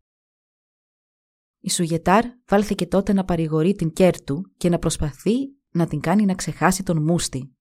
Η 1.60 1.70
Σουγετάρ 1.70 2.24
βάλθηκε 2.46 2.86
τότε 2.86 3.12
να 3.12 3.24
παρηγορεί 3.24 3.74
την 3.74 3.92
Κέρτου 3.92 4.40
και 4.56 4.68
να 4.68 4.78
προσπαθεί 4.78 5.34
να 5.70 5.86
την 5.86 6.00
κάνει 6.00 6.24
να 6.24 6.34
ξεχάσει 6.34 6.82
τον 6.82 7.02
Μούστη. 7.02 7.54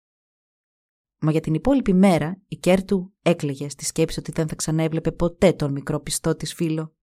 Μα 1.19 1.31
για 1.31 1.41
την 1.41 1.53
υπόλοιπη 1.53 1.93
μέρα 1.93 2.41
η 2.47 2.55
Κέρτου 2.55 3.13
έκλαιγε 3.21 3.69
στη 3.69 3.85
σκέψη 3.85 4.19
ότι 4.19 4.31
δεν 4.31 4.47
θα 4.47 4.55
ξαναέβλεπε 4.55 5.11
ποτέ 5.11 5.53
τον 5.53 5.71
μικρό 5.71 5.99
πιστό 5.99 6.35
της 6.35 6.53
φίλο. 6.53 6.95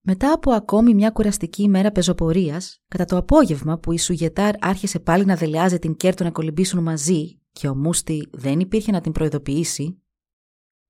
Μετά 0.00 0.32
από 0.32 0.52
ακόμη 0.52 0.94
μια 0.94 1.10
κουραστική 1.10 1.62
ημέρα 1.62 1.92
πεζοπορίας, 1.92 2.82
κατά 2.88 3.04
το 3.04 3.16
απόγευμα 3.16 3.78
που 3.78 3.92
η 3.92 3.98
Σουγετάρ 3.98 4.64
άρχισε 4.64 5.00
πάλι 5.00 5.24
να 5.24 5.36
δελεάζει 5.36 5.78
την 5.78 5.96
Κέρτου 5.96 6.24
να 6.24 6.30
κολυμπήσουν 6.30 6.82
μαζί 6.82 7.40
και 7.56 7.68
ο 7.68 7.74
Μούστη 7.74 8.28
δεν 8.32 8.60
υπήρχε 8.60 8.92
να 8.92 9.00
την 9.00 9.12
προειδοποιήσει, 9.12 10.02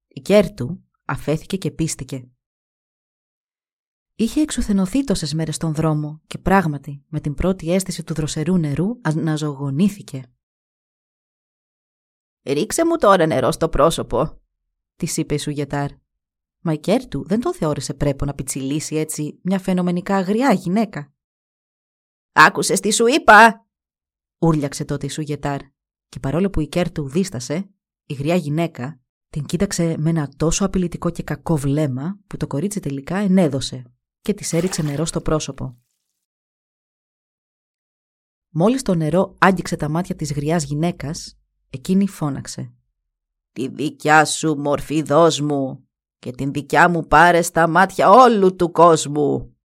η 0.06 0.20
Κέρτου 0.20 0.85
αφέθηκε 1.04 1.56
και 1.56 1.70
πείστηκε. 1.71 2.30
Είχε 4.14 4.40
εξουθενωθεί 4.40 5.04
τόσες 5.04 5.35
μέρες 5.35 5.54
στον 5.54 5.75
δρόμο 5.75 6.23
και 6.26 6.38
πράγματι 6.38 7.04
με 7.08 7.20
την 7.20 7.35
πρώτη 7.35 7.73
αίσθηση 7.73 8.04
του 8.04 8.14
δροσερού 8.14 8.56
νερού 8.56 9.00
αναζωογονήθηκε. 9.02 10.32
«Ρίξε 12.42 12.87
μου 12.87 12.96
τώρα 12.96 13.26
νερό 13.26 13.52
στο 13.52 13.68
πρόσωπο», 13.68 14.40
της 14.96 15.16
είπε 15.16 15.35
η 15.35 15.38
Σουγετάρ. 15.38 15.90
Μα 16.61 16.73
η 16.73 16.78
Κέρτου 16.78 17.25
δεν 17.26 17.40
το 17.40 17.54
θεώρησε 17.54 17.94
πρέπον 17.95 18.25
να 18.25 18.35
πιτσιλήσει 18.35 18.96
έτσι 18.96 19.40
μια 19.42 19.58
φαινομενικά 19.58 20.16
γριά 20.16 20.52
γυναίκα. 20.52 21.14
«Άκουσες 22.32 22.80
τι 22.80 22.92
σου 22.92 23.06
είπα», 23.06 23.66
ούρλιαξε 24.38 24.85
τότε 24.85 25.06
η 25.06 25.11
Σουγετάρ 25.11 25.75
και 26.08 26.20
παρόλο 26.20 26.50
που 26.50 26.60
η 26.60 26.68
Κέρτου 26.68 27.08
δίστασε, 27.08 27.68
η 28.06 28.14
γριά 28.14 28.34
γυναίκα 28.34 29.00
την 29.28 29.44
κοίταξε 29.44 29.94
με 29.98 30.10
ένα 30.10 30.28
τόσο 30.36 30.64
απειλητικό 30.64 31.10
και 31.10 31.22
κακό 31.22 31.56
βλέμμα 31.56 32.18
που 32.26 32.36
το 32.36 32.46
κορίτσι 32.46 32.80
τελικά 32.80 33.16
ενέδωσε 33.16 33.82
και 34.20 34.34
της 34.34 34.52
έριξε 34.52 34.82
νερό 34.82 35.04
στο 35.04 35.20
πρόσωπο. 35.20 35.76
Μόλις 38.48 38.82
το 38.82 38.94
νερό 38.94 39.36
άγγιξε 39.38 39.76
τα 39.76 39.88
μάτια 39.88 40.14
της 40.14 40.32
γριάς 40.32 40.64
γυναίκας, 40.64 41.38
εκείνη 41.70 42.08
φώναξε. 42.08 42.75
«Τη 43.52 43.68
δικιά 43.68 44.25
σου 44.25 44.54
μορφή 44.58 45.02
δώσ' 45.02 45.40
μου 45.40 45.88
και 46.18 46.30
την 46.30 46.52
δικιά 46.52 46.88
μου 46.88 47.06
πάρε 47.06 47.42
στα 47.42 47.68
μάτια 47.68 48.10
όλου 48.10 48.56
του 48.56 48.70
κόσμου». 48.70 49.56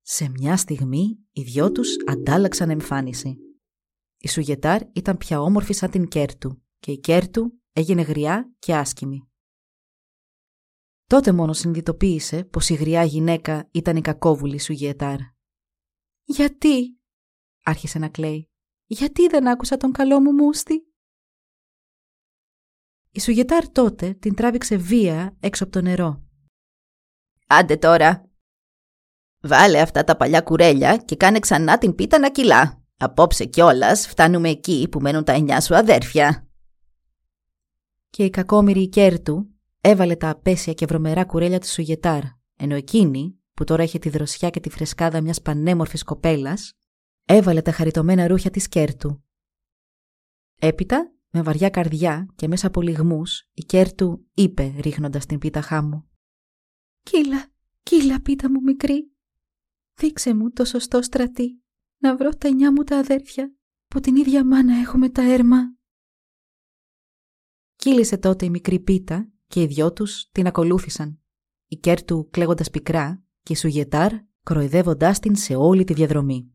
Σε 0.00 0.28
μια 0.28 0.56
στιγμή 0.56 1.18
οι 1.32 1.42
δυο 1.42 1.72
τους 1.72 1.88
αντάλλαξαν 2.06 2.70
εμφάνιση. 2.70 3.38
Η 4.24 4.28
Σουγετάρ 4.28 4.82
ήταν 4.92 5.16
πια 5.16 5.40
όμορφη 5.40 5.72
σαν 5.72 5.90
την 5.90 6.08
Κέρτου 6.08 6.62
και 6.78 6.92
η 6.92 6.98
Κέρτου 6.98 7.60
έγινε 7.72 8.02
γριά 8.02 8.52
και 8.58 8.76
άσκημη. 8.76 9.30
Τότε 11.06 11.32
μόνο 11.32 11.52
συνειδητοποίησε 11.52 12.44
πως 12.44 12.68
η 12.68 12.74
γριά 12.74 13.04
γυναίκα 13.04 13.68
ήταν 13.72 13.96
η 13.96 14.00
κακόβουλη 14.00 14.58
Σουγετάρ. 14.58 15.18
«Γιατί» 16.24 16.98
άρχισε 17.62 17.98
να 17.98 18.08
κλαίει. 18.08 18.50
«Γιατί 18.86 19.26
δεν 19.26 19.48
άκουσα 19.48 19.76
τον 19.76 19.92
καλό 19.92 20.20
μου 20.20 20.32
μούστη» 20.32 20.86
Η 23.10 23.20
Σουγετάρ 23.20 23.68
τότε 23.68 24.14
την 24.14 24.34
τράβηξε 24.34 24.76
βία 24.76 25.36
έξω 25.40 25.64
από 25.64 25.72
το 25.72 25.80
νερό. 25.80 26.22
«Άντε 27.46 27.76
τώρα! 27.76 28.30
Βάλε 29.40 29.80
αυτά 29.80 30.04
τα 30.04 30.16
παλιά 30.16 30.40
κουρέλια 30.40 30.96
και 30.96 31.16
κάνε 31.16 31.38
ξανά 31.38 31.78
την 31.78 31.94
πίτα 31.94 32.18
να 32.18 32.30
κυλά!» 32.30 32.81
Απόψε 33.02 33.44
κιόλας 33.44 34.06
φτάνουμε 34.06 34.48
εκεί 34.48 34.88
που 34.90 35.00
μένουν 35.00 35.24
τα 35.24 35.32
εννιά 35.32 35.60
σου 35.60 35.76
αδέρφια. 35.76 36.48
Και 38.10 38.24
η 38.24 38.30
κακόμοιρη 38.30 38.88
Κέρτου 38.88 39.50
έβαλε 39.80 40.16
τα 40.16 40.30
απέσια 40.30 40.72
και 40.72 40.86
βρωμερά 40.86 41.24
κουρέλια 41.24 41.58
της 41.58 41.72
Σουγετάρ, 41.72 42.22
ενώ 42.56 42.74
εκείνη, 42.74 43.38
που 43.54 43.64
τώρα 43.64 43.82
είχε 43.82 43.98
τη 43.98 44.08
δροσιά 44.08 44.50
και 44.50 44.60
τη 44.60 44.70
φρεσκάδα 44.70 45.20
μιας 45.20 45.42
πανέμορφης 45.42 46.02
κοπέλας, 46.02 46.72
έβαλε 47.24 47.62
τα 47.62 47.72
χαριτωμένα 47.72 48.26
ρούχια 48.26 48.50
της 48.50 48.68
Κέρτου. 48.68 49.22
Έπειτα, 50.60 51.12
με 51.30 51.42
βαριά 51.42 51.70
καρδιά 51.70 52.26
και 52.34 52.48
μέσα 52.48 52.66
από 52.66 52.80
λιγμούς, 52.80 53.48
η 53.52 53.62
Κέρτου 53.62 54.26
είπε 54.34 54.74
ρίχνοντας 54.80 55.26
την 55.26 55.38
πίτα 55.38 55.60
χάμου. 55.60 56.08
«Κύλα, 57.02 57.46
κύλα 57.82 58.20
πίτα 58.20 58.50
μου 58.50 58.62
μικρή, 58.62 59.12
δείξε 59.94 60.34
μου 60.34 60.50
το 60.50 60.64
σωστό 60.64 61.02
στρατί, 61.02 61.61
να 62.02 62.16
βρω 62.16 62.30
τα 62.30 62.48
εννιά 62.48 62.72
μου 62.72 62.82
τα 62.82 62.98
αδέρφια, 62.98 63.54
που 63.88 64.00
την 64.00 64.16
ίδια 64.16 64.44
μάνα 64.46 64.74
έχουμε 64.74 65.08
τα 65.08 65.22
έρμα». 65.22 65.76
Κύλησε 67.76 68.18
τότε 68.18 68.44
η 68.44 68.50
μικρή 68.50 68.80
πίτα 68.80 69.32
και 69.46 69.62
οι 69.62 69.66
δυο 69.66 69.92
τους 69.92 70.28
την 70.32 70.46
ακολούθησαν. 70.46 71.20
Η 71.66 71.76
Κέρτου 71.76 72.28
κλαίγοντας 72.30 72.70
πικρά 72.70 73.22
και 73.42 73.52
η 73.52 73.56
Σουγετάρ 73.56 74.12
κροϊδεύοντάς 74.42 75.18
την 75.18 75.36
σε 75.36 75.54
όλη 75.54 75.84
τη 75.84 75.92
διαδρομή. 75.92 76.52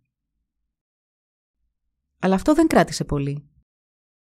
Αλλά 2.19 2.35
αυτό 2.35 2.53
δεν 2.53 2.67
κράτησε 2.67 3.03
πολύ. 3.03 3.49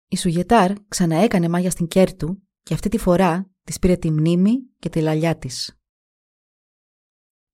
Η 0.09 0.17
Σουγετάρ 0.17 0.73
ξαναέκανε 0.89 1.49
μάγια 1.49 1.71
στην 1.71 1.87
Κέρτου 1.87 2.43
και 2.63 2.75
αυτή 2.75 2.89
τη 2.89 2.99
φορά 2.99 3.51
της 3.65 3.79
πήρε 3.79 3.97
τη 3.97 4.11
μνήμη 4.11 4.63
και 4.79 4.89
τη 4.89 5.01
λαλιά 5.01 5.39
της. 5.39 5.81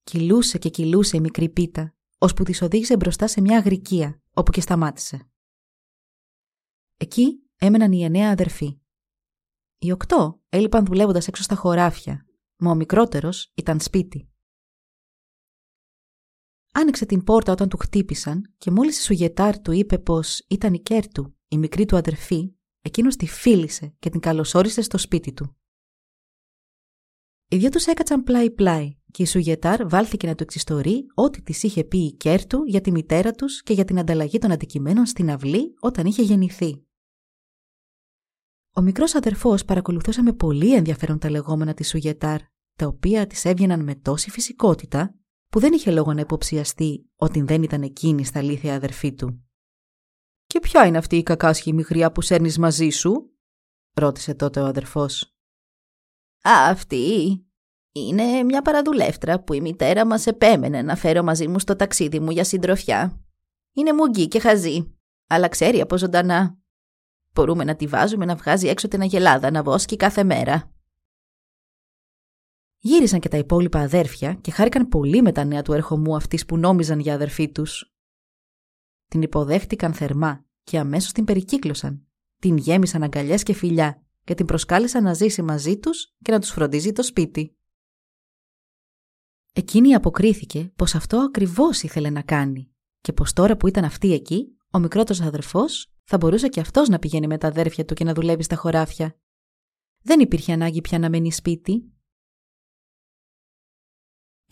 Κυλούσε 0.03 0.59
και 0.59 0.69
κυλούσε 0.69 1.17
η 1.17 1.21
μικρή 1.21 1.49
πίτα, 1.49 1.95
ώσπου 2.23 2.43
τις 2.43 2.63
οδήγησε 2.63 2.97
μπροστά 2.97 3.27
σε 3.27 3.41
μια 3.41 3.59
αγροικία, 3.59 4.23
όπου 4.33 4.51
και 4.53 4.61
σταμάτησε. 4.61 5.31
Εκεί 6.97 7.43
έμεναν 7.57 7.93
οι 7.93 8.05
εννέα 8.05 8.31
αδερφοί. 8.31 8.81
Οι 9.79 9.93
οκτώ 9.93 10.41
έλειπαν 10.49 10.85
δουλεύοντας 10.85 11.29
έξω 11.29 11.43
στα 11.43 11.55
χωράφια, 11.55 12.27
μα 12.57 12.71
ο 12.71 12.75
μικρότερος 12.75 13.53
ήταν 13.55 13.81
σπίτι. 13.81 14.29
Άνοιξε 16.73 17.07
την 17.07 17.25
πόρτα 17.25 17.53
όταν 17.53 17.69
του 17.69 17.77
χτύπησαν 17.77 18.55
και 18.59 18.71
μόλις 18.71 18.99
η 18.99 19.03
Σουγετάρ 19.03 19.61
του 19.61 19.73
είπε 19.73 19.99
πως 19.99 20.39
ήταν 20.39 20.75
η 20.75 20.81
Κέρτου, 20.81 21.37
η 21.49 21.59
μικρή 21.59 21.85
του 21.85 21.97
αδερφή, 21.97 22.55
εκείνος 22.81 23.17
τη 23.17 23.27
φίλησε 23.27 23.95
και 23.99 24.11
την 24.11 24.21
καλωσόρισε 24.21 24.83
στο 24.83 24.99
σπίτι 24.99 25.33
του. 25.33 25.57
Οι 27.49 27.57
δυο 27.57 27.69
τους 27.69 27.87
έκατσαν 27.87 28.23
πλάι-πλάι 28.23 28.97
και 29.13 29.23
η 29.23 29.27
Σουγετάρ 29.27 29.89
βάλθηκε 29.89 30.27
να 30.27 30.35
του 30.35 30.43
εξιστορεί 30.43 31.07
ό,τι 31.15 31.43
της 31.43 31.63
είχε 31.63 31.85
πει 31.85 31.99
η 31.99 32.13
Κέρτου 32.13 32.65
για 32.65 32.81
τη 32.81 32.91
μητέρα 32.91 33.33
τους 33.33 33.63
και 33.63 33.73
για 33.73 33.85
την 33.85 33.99
ανταλλαγή 33.99 34.39
των 34.39 34.53
αντικειμένων 34.53 35.07
στην 35.07 35.31
αυλή 35.31 35.75
όταν 35.81 36.07
είχε 36.07 36.23
γεννηθεί. 36.23 36.87
Ο 38.75 38.81
μικρός 38.81 39.15
αδερφός 39.15 39.65
παρακολουθούσε 39.65 40.23
με 40.23 40.33
πολύ 40.33 40.75
ενδιαφέρον 40.75 41.19
τα 41.19 41.31
λεγόμενα 41.31 41.75
της 41.75 41.89
Σουγετάρ, 41.89 42.41
τα 42.79 42.87
οποία 42.87 43.27
της 43.27 43.45
έβγαιναν 43.45 43.85
με 43.85 43.95
τόση 43.95 44.31
φυσικότητα 44.31 45.15
που 45.49 45.61
δεν 45.61 45.73
είχε 45.73 45.91
λόγο 45.91 46.13
να 46.13 46.21
υποψιαστεί 46.21 47.11
ότι 47.17 47.43
δεν 47.43 47.63
ήταν 47.63 47.83
εκείνη 47.83 48.25
στα 48.25 48.39
αλήθεια 48.39 48.75
αδερφή 48.75 49.15
του. 49.15 49.45
«Και 50.47 50.61
ποια 50.61 50.87
είναι 50.87 50.99
αυτή 50.99 51.17
η 51.17 51.23
κακάσχημη 51.23 51.83
γριά 51.83 52.13
που 52.13 52.21
σέρνεις 52.21 52.59
μαζί 52.59 52.89
σου» 52.89 53.31
ρώτησε 53.95 54.35
τότε 54.35 54.61
ο 54.61 54.65
αδερφός. 54.65 55.37
«Α, 56.43 56.71
αυτή 56.71 57.37
είναι 57.93 58.43
μια 58.43 58.63
παραδουλεύτρα 58.63 59.41
που 59.41 59.53
η 59.53 59.61
μητέρα 59.61 60.07
μας 60.07 60.27
επέμενε 60.27 60.83
να 60.83 60.97
φέρω 60.97 61.23
μαζί 61.23 61.49
μου 61.49 61.59
στο 61.59 61.77
ταξίδι 61.77 62.21
μου 62.21 62.31
για 62.31 62.45
συντροφιά. 62.45 63.21
Είναι 63.73 63.93
μουγκή 63.93 64.29
και 64.29 64.41
χαζή, 64.41 64.97
αλλά 65.27 65.49
ξέρει 65.49 65.81
από 65.81 65.99
ζωντανά. 65.99 66.59
Μπορούμε 67.33 67.65
να 67.65 67.77
τη 67.77 67.87
βάζουμε 67.87 68.25
να 68.25 68.35
βγάζει 68.35 68.69
έξω 68.69 68.89
την 68.89 69.01
αγελάδα 69.01 69.51
να 69.51 69.63
βόσκει 69.63 69.97
κάθε 69.97 70.25
μέρα. 70.25 70.73
Γύρισαν 72.79 73.21
και 73.21 73.29
τα 73.29 73.37
υπόλοιπα 73.37 73.81
αδέρφια 73.81 74.35
και 74.35 74.51
χάρηκαν 74.51 74.89
πολύ 74.89 75.23
με 75.23 75.33
τα 75.33 75.45
νέα 75.45 75.63
του 75.63 75.73
ερχομού 75.73 76.17
αυτής 76.17 76.45
που 76.45 76.57
νόμιζαν 76.57 76.99
για 76.99 77.15
αδερφή 77.15 77.51
τους. 77.53 77.93
Την 79.09 79.23
υποδέχτηκαν 79.23 79.95
θερμά 79.95 80.45
και 80.63 80.79
αμέσως 80.79 81.13
την 81.13 81.25
περικύκλωσαν. 81.25 82.07
Την 82.39 82.57
γέμισαν 82.57 83.03
αγκαλιές 83.03 83.43
και 83.43 83.53
φιλιά 83.53 84.03
και 84.25 84.35
την 84.35 84.47
προσκάλεσαν 84.47 85.03
να 85.03 85.15
ζήσει 85.15 85.43
μαζί 85.43 85.79
τους 85.79 86.15
και 86.23 86.33
να 86.33 86.41
τους 86.41 86.51
φροντίζει 86.51 86.93
το 86.93 87.03
σπίτι. 87.03 87.57
Εκείνη 89.53 89.95
αποκρίθηκε 89.95 90.73
πως 90.77 90.95
αυτό 90.95 91.19
ακριβώς 91.19 91.83
ήθελε 91.83 92.11
να 92.11 92.23
κάνει 92.23 92.71
και 93.01 93.13
πως 93.13 93.33
τώρα 93.33 93.57
που 93.57 93.67
ήταν 93.67 93.85
αυτή 93.85 94.13
εκεί, 94.13 94.57
ο 94.71 94.79
μικρότερος 94.79 95.21
αδερφός 95.21 95.93
θα 96.05 96.17
μπορούσε 96.17 96.49
και 96.49 96.61
αυτός 96.61 96.89
να 96.89 96.99
πηγαίνει 96.99 97.27
με 97.27 97.39
τα 97.39 97.47
αδέρφια 97.47 97.85
του 97.85 97.95
και 97.95 98.05
να 98.05 98.15
δουλεύει 98.15 98.43
στα 98.43 98.57
χωράφια. 98.57 99.17
Δεν 100.03 100.21
υπήρχε 100.21 100.53
ανάγκη 100.53 100.81
πια 100.81 100.99
να 100.99 101.11
μένει 101.11 101.33
σπίτι 101.33 101.93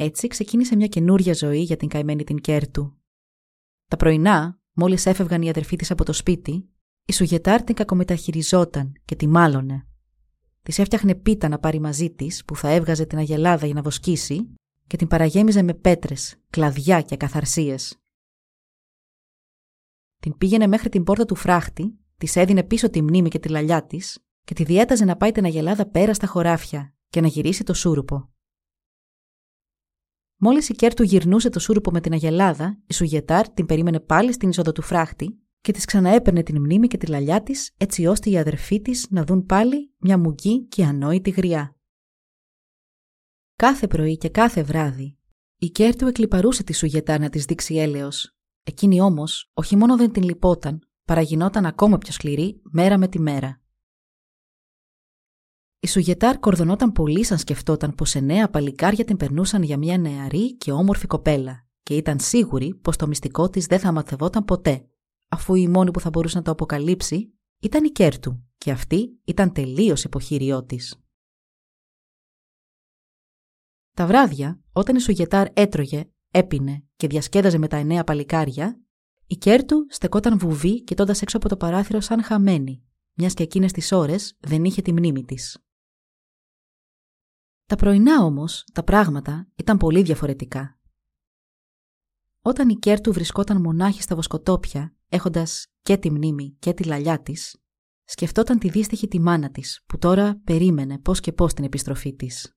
έτσι 0.03 0.27
ξεκίνησε 0.27 0.77
μια 0.77 0.87
καινούρια 0.87 1.33
ζωή 1.33 1.63
για 1.63 1.77
την 1.77 1.89
καημένη 1.89 2.25
την 2.25 2.41
Κέρτου. 2.41 2.97
Τα 3.89 3.97
πρωινά, 3.97 4.61
μόλις 4.73 5.07
έφευγαν 5.07 5.43
οι 5.43 5.49
αδερφοί 5.49 5.77
της 5.77 5.91
από 5.91 6.05
το 6.05 6.13
σπίτι, 6.13 6.69
η 7.05 7.13
Σουγετάρ 7.13 7.63
την 7.63 7.75
κακομεταχειριζόταν 7.75 8.93
και 9.05 9.17
τη 9.17 9.27
μάλωνε. 9.27 9.87
Της 10.63 10.79
έφτιαχνε 10.79 11.15
πίτα 11.15 11.49
να 11.49 11.59
πάρει 11.59 11.81
μαζί 11.81 12.11
της 12.11 12.45
που 12.45 12.57
θα 12.57 12.69
έβγαζε 12.69 13.05
την 13.07 13.19
αγελάδα 13.19 13.67
για 13.67 13.75
να 13.75 13.83
βοσκήσει 13.83 14.55
και 14.91 14.97
την 14.97 15.09
παραγέμιζε 15.09 15.63
με 15.63 15.75
πέτρες, 15.75 16.37
κλαδιά 16.51 17.03
και 17.03 17.15
ακαθαρσίες. 17.15 18.01
Την 20.21 20.37
πήγαινε 20.37 20.67
μέχρι 20.67 20.89
την 20.89 21.05
πόρτα 21.05 21.25
του 21.25 21.35
φράχτη, 21.35 21.99
της 22.17 22.37
έδινε 22.37 22.63
πίσω 22.63 22.91
τη 22.91 23.03
μνήμη 23.03 23.29
και 23.29 23.39
τη 23.39 23.49
λαλιά 23.49 23.87
της 23.87 24.25
και 24.45 24.55
τη 24.55 24.65
διέταζε 24.65 25.05
να 25.05 25.17
πάει 25.17 25.33
την 25.33 25.45
αγελάδα 25.45 25.87
πέρα 25.87 26.15
στα 26.15 26.27
χωράφια 26.27 26.95
και 27.09 27.21
να 27.21 27.27
γυρίσει 27.27 27.65
το 27.65 27.75
σούρουπο. 27.75 28.31
Μόλις 30.37 30.69
η 30.69 30.75
Κέρτου 30.75 31.03
γυρνούσε 31.03 31.49
το 31.49 31.59
σούρουπο 31.59 31.91
με 31.91 32.01
την 32.01 32.13
Αγελάδα, 32.13 32.81
η 32.87 32.95
Σουγετάρ 32.95 33.49
την 33.49 33.67
περίμενε 33.67 34.01
πάλι 34.01 34.33
στην 34.33 34.49
είσοδο 34.49 34.73
του 34.73 34.83
φράχτη 34.83 35.39
και 35.61 35.73
της 35.73 35.85
ξαναέπαιρνε 35.85 36.43
την 36.43 36.61
μνήμη 36.61 36.87
και 36.87 36.97
τη 36.97 37.07
λαλιά 37.07 37.43
της, 37.43 37.75
έτσι 37.77 38.07
ώστε 38.07 38.31
οι 38.31 38.39
αδερφοί 38.39 38.81
της 38.81 39.07
να 39.11 39.25
δουν 39.25 39.47
πάλι 39.47 39.95
μια 39.99 40.19
μουγγή 40.19 40.67
και 40.67 40.85
ανόητη 40.85 41.31
γριά. 41.31 41.80
Κάθε 43.61 43.87
πρωί 43.87 44.17
και 44.17 44.29
κάθε 44.29 44.63
βράδυ, 44.63 45.19
η 45.57 45.71
Κέρτου 45.71 46.07
εκλιπαρούσε 46.07 46.63
τη 46.63 46.73
Σουγετάρ 46.73 47.21
να 47.21 47.29
της 47.29 47.45
δείξει 47.45 47.75
έλεος. 47.77 48.37
Εκείνη 48.63 49.01
όμως 49.01 49.51
όχι 49.55 49.77
μόνο 49.77 49.97
δεν 49.97 50.13
την 50.13 50.23
λυπόταν, 50.23 50.89
παρά 51.05 51.27
γινόταν 51.27 51.67
ακόμα 51.67 51.99
πιο 51.99 52.13
σκληρή 52.13 52.61
μέρα 52.63 52.99
με 52.99 53.09
τη 53.09 53.21
μέρα. 53.21 53.61
Η 55.81 55.87
Σουγετάρ 55.87 56.39
κορδωνόταν 56.39 56.93
πολύ 56.93 57.25
σαν 57.25 57.39
σκεφτόταν 57.39 57.95
πως 57.95 58.15
εννέα 58.15 58.51
παλικάρια 58.51 59.05
την 59.05 59.17
περνούσαν 59.17 59.63
για 59.63 59.77
μια 59.77 59.99
νεαρή 59.99 60.57
και 60.57 60.73
όμορφη 60.73 61.07
κοπέλα 61.07 61.67
και 61.83 61.97
ήταν 61.97 62.21
σίγουρη 62.21 62.75
πως 62.75 62.97
το 62.97 63.07
μυστικό 63.07 63.51
της 63.51 63.67
δεν 63.67 63.79
θα 63.79 63.93
μαθευόταν 63.93 64.45
ποτέ, 64.45 64.89
αφού 65.29 65.55
η 65.55 65.69
μόνη 65.69 65.91
που 65.91 66.01
θα 66.01 66.11
μπορούσε 66.11 66.37
να 66.37 66.43
το 66.43 66.51
αποκαλύψει 66.51 67.33
ήταν 67.61 67.85
η 67.85 67.91
Κέρτου 67.91 68.43
και 68.59 68.71
αυτή 68.71 69.19
ήταν 69.25 69.53
τελείως 69.53 70.05
υποχείριό 70.05 70.65
της. 70.65 71.01
Τα 74.01 74.07
βράδια, 74.07 74.61
όταν 74.73 74.97
η 74.97 75.01
Σουγετάρ 75.01 75.47
έτρωγε, 75.53 76.11
έπινε 76.31 76.85
και 76.97 77.07
διασκέδαζε 77.07 77.59
με 77.59 77.69
τα 77.69 77.77
εννέα 77.77 78.05
παλικάρια, 78.05 78.81
η 79.27 79.37
Κέρτου 79.37 79.87
στεκόταν 79.89 80.39
βουβή 80.39 80.85
κοιτώντας 80.85 81.23
έξω 81.23 81.37
από 81.37 81.49
το 81.49 81.57
παράθυρο 81.57 82.01
σαν 82.01 82.23
χαμένη, 82.23 82.85
μιας 83.15 83.35
και 83.35 83.43
εκείνες 83.43 83.73
τις 83.73 83.93
ώρες 83.93 84.37
δεν 84.41 84.65
είχε 84.65 84.83
τη 84.83 84.93
μνήμη 84.93 85.25
της. 85.25 85.65
Τα 87.67 87.77
πρωινά 87.77 88.25
όμως, 88.25 88.65
τα 88.73 88.85
πράγματα 88.85 89.49
ήταν 89.57 89.77
πολύ 89.77 90.03
διαφορετικά. 90.03 90.79
Όταν 92.43 92.69
η 92.69 92.75
Κέρτου 92.75 93.13
βρισκόταν 93.13 93.61
μονάχη 93.61 94.03
στα 94.03 94.15
βοσκοτόπια, 94.15 94.95
έχοντας 95.09 95.67
και 95.83 95.97
τη 95.97 96.11
μνήμη 96.11 96.57
και 96.59 96.73
τη 96.73 96.85
λαλιά 96.85 97.23
της, 97.23 97.61
σκεφτόταν 98.05 98.59
τη 98.59 98.69
δύστυχη 98.69 99.09
τη 99.09 99.21
μάνα 99.21 99.51
της, 99.51 99.83
που 99.87 99.99
τώρα 99.99 100.41
περίμενε 100.45 100.99
πώς 100.99 101.21
και 101.21 101.33
πώς 101.33 101.55
την 101.55 101.65
επιστροφή 101.65 102.15
της. 102.15 102.55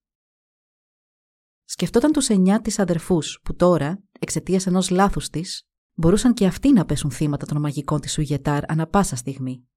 Σκεφτόταν 1.64 2.12
τους 2.12 2.30
εννιά 2.30 2.62
της 2.62 2.80
αδερφούς, 2.80 3.40
που 3.44 3.56
τώρα, 3.56 4.04
εξαιτίας 4.20 4.68
ενός 4.68 4.90
λάθους 4.90 5.30
της, 5.30 5.68
μπορούσαν 5.94 6.34
και 6.34 6.46
αυτοί 6.46 6.74
να 6.74 6.86
πέσουν 6.86 7.12
θύματα 7.12 7.46
των 7.46 7.60
μαγικών 7.62 8.00
της 8.00 8.18
Ουγετάρ 8.18 8.72
ανα 8.72 8.88
πάσα 8.88 9.16
στιγμή. 9.16 9.68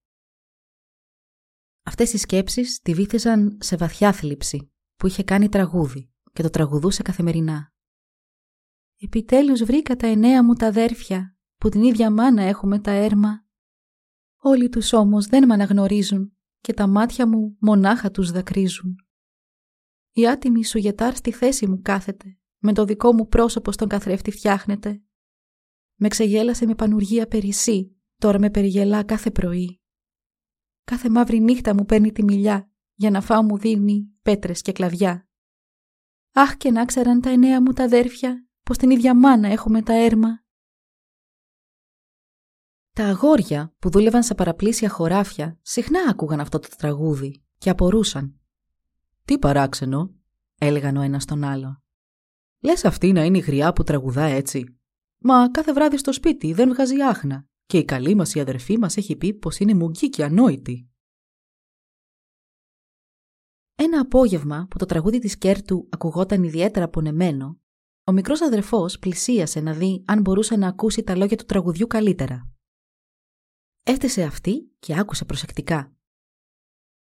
Αυτές 1.83 2.13
οι 2.13 2.17
σκέψεις 2.19 2.81
τη 2.81 2.95
βήθησαν 2.95 3.59
σε 3.61 3.77
βαθιά 3.77 4.13
θλίψη 4.13 4.73
που 4.97 5.07
είχε 5.07 5.23
κάνει 5.23 5.49
τραγούδι 5.49 6.11
και 6.33 6.43
το 6.43 6.51
τραγουδούσε 6.51 7.03
καθημερινά. 7.03 7.73
«Επιτέλους 8.99 9.63
βρήκα 9.63 9.97
τα 9.97 10.07
εννέα 10.07 10.45
μου 10.45 10.55
τα 10.55 10.67
αδέρφια, 10.67 11.37
που 11.57 11.69
την 11.69 11.83
ίδια 11.83 12.11
μάνα 12.11 12.43
έχουμε 12.43 12.79
τα 12.79 12.91
έρμα. 12.91 13.45
Όλοι 14.37 14.69
τους 14.69 14.93
όμως 14.93 15.27
δεν 15.27 15.47
με 15.47 15.55
αναγνωρίζουν 15.55 16.37
και 16.61 16.73
τα 16.73 16.87
μάτια 16.87 17.29
μου 17.29 17.57
μονάχα 17.61 18.11
τους 18.11 18.31
δακρύζουν. 18.31 19.06
Η 20.19 20.29
άτιμη 20.29 20.65
σου 20.65 20.79
γετάρ 20.79 21.15
στη 21.17 21.33
θέση 21.33 21.67
μου 21.67 21.81
κάθεται, 21.83 22.39
με 22.59 22.73
το 22.73 22.85
δικό 22.85 23.13
μου 23.13 23.29
πρόσωπο 23.29 23.73
στον 23.73 23.89
καθρέφτη 23.89 24.31
φτιάχνεται. 24.31 25.03
Με 25.95 26.09
ξεγέλασε 26.09 26.67
με 26.67 26.75
πανουργία 26.75 27.27
περισσή, 27.27 27.97
τώρα 28.17 28.39
με 28.39 28.51
περιγελά 28.51 29.03
κάθε 29.03 29.31
πρωί. 29.31 29.81
Κάθε 30.85 31.11
μαύρη 31.11 31.41
νύχτα 31.41 31.75
μου 31.75 31.85
παίρνει 31.85 32.13
τη 32.13 32.25
μιλιά 32.25 32.71
για 32.95 33.11
να 33.11 33.21
φάω 33.21 33.43
μου 33.43 33.59
δίνει 33.59 34.09
πέτρες 34.23 34.63
και 34.63 34.73
κλαδιά. 34.73 35.29
Αχ 36.33 36.57
και 36.57 36.71
να 36.71 36.85
ξέραν 36.85 37.21
τα 37.21 37.31
εννέα 37.31 37.63
μου 37.63 37.73
τα 37.73 37.85
αδέρφια 37.85 38.47
πως 38.63 38.77
την 38.77 38.91
ίδια 38.91 39.15
μάνα 39.17 39.49
έχουμε 39.49 39.83
τα 39.83 39.93
έρμα. 39.93 40.45
Τα 42.93 43.05
αγόρια 43.05 43.75
που 43.79 43.91
δούλευαν 43.91 44.23
σε 44.23 44.35
παραπλήσια 44.35 44.89
χωράφια 44.89 45.59
συχνά 45.63 46.01
άκουγαν 46.09 46.41
αυτό 46.41 46.59
το 46.59 46.69
τραγούδι 46.77 47.45
και 47.59 47.71
απορούσαν. 47.71 48.41
«Τι 49.27 49.39
παράξενο», 49.39 50.15
έλεγαν 50.59 50.97
ο 50.97 51.01
ένας 51.01 51.25
τον 51.25 51.45
άλλο. 51.45 51.83
«Λες 52.63 52.85
αυτή 52.85 53.13
να 53.13 53.25
είναι 53.25 53.39
η 53.39 53.41
γριά 53.41 53.73
που 53.73 53.83
τραγουδά 53.83 54.23
έτσι. 54.23 54.79
Μα 55.19 55.51
κάθε 55.51 55.73
βράδυ 55.73 55.99
στο 55.99 56.13
σπίτι 56.13 56.53
δεν 56.53 56.69
βγάζει 56.69 57.03
άχνα 57.03 57.47
και 57.67 57.79
η 57.79 57.85
καλή 57.85 58.15
μας 58.15 58.35
η 58.35 58.41
αδερφή 58.41 58.79
μας 58.79 58.97
έχει 58.97 59.17
πει 59.17 59.35
πως 59.35 59.59
είναι 59.59 59.75
μουγκή 59.75 60.09
και 60.09 60.25
ανόητη». 60.25 60.91
Ένα 63.75 64.01
απόγευμα 64.01 64.67
που 64.71 64.79
το 64.79 64.87
τραγούδι 64.87 65.19
της 65.19 65.39
Κέρτου 65.39 65.89
ακουγόταν 65.91 66.43
ιδιαίτερα 66.43 66.89
πονεμένο, 66.89 67.61
ο 68.05 68.13
μικρός 68.13 68.41
αδερφός 68.41 68.99
πλησίασε 68.99 69.61
να 69.61 69.73
δει 69.73 70.03
αν 70.07 70.21
μπορούσε 70.21 70.57
να 70.57 70.69
ακούσει 70.69 71.03
τα 71.03 71.17
λόγια 71.17 71.37
του 71.37 71.45
τραγουδιού 71.45 71.87
καλύτερα. 71.87 72.51
Έφτασε 73.83 74.23
αυτή 74.23 74.71
και 74.79 74.99
άκουσε 74.99 75.25
προσεκτικά. 75.25 75.96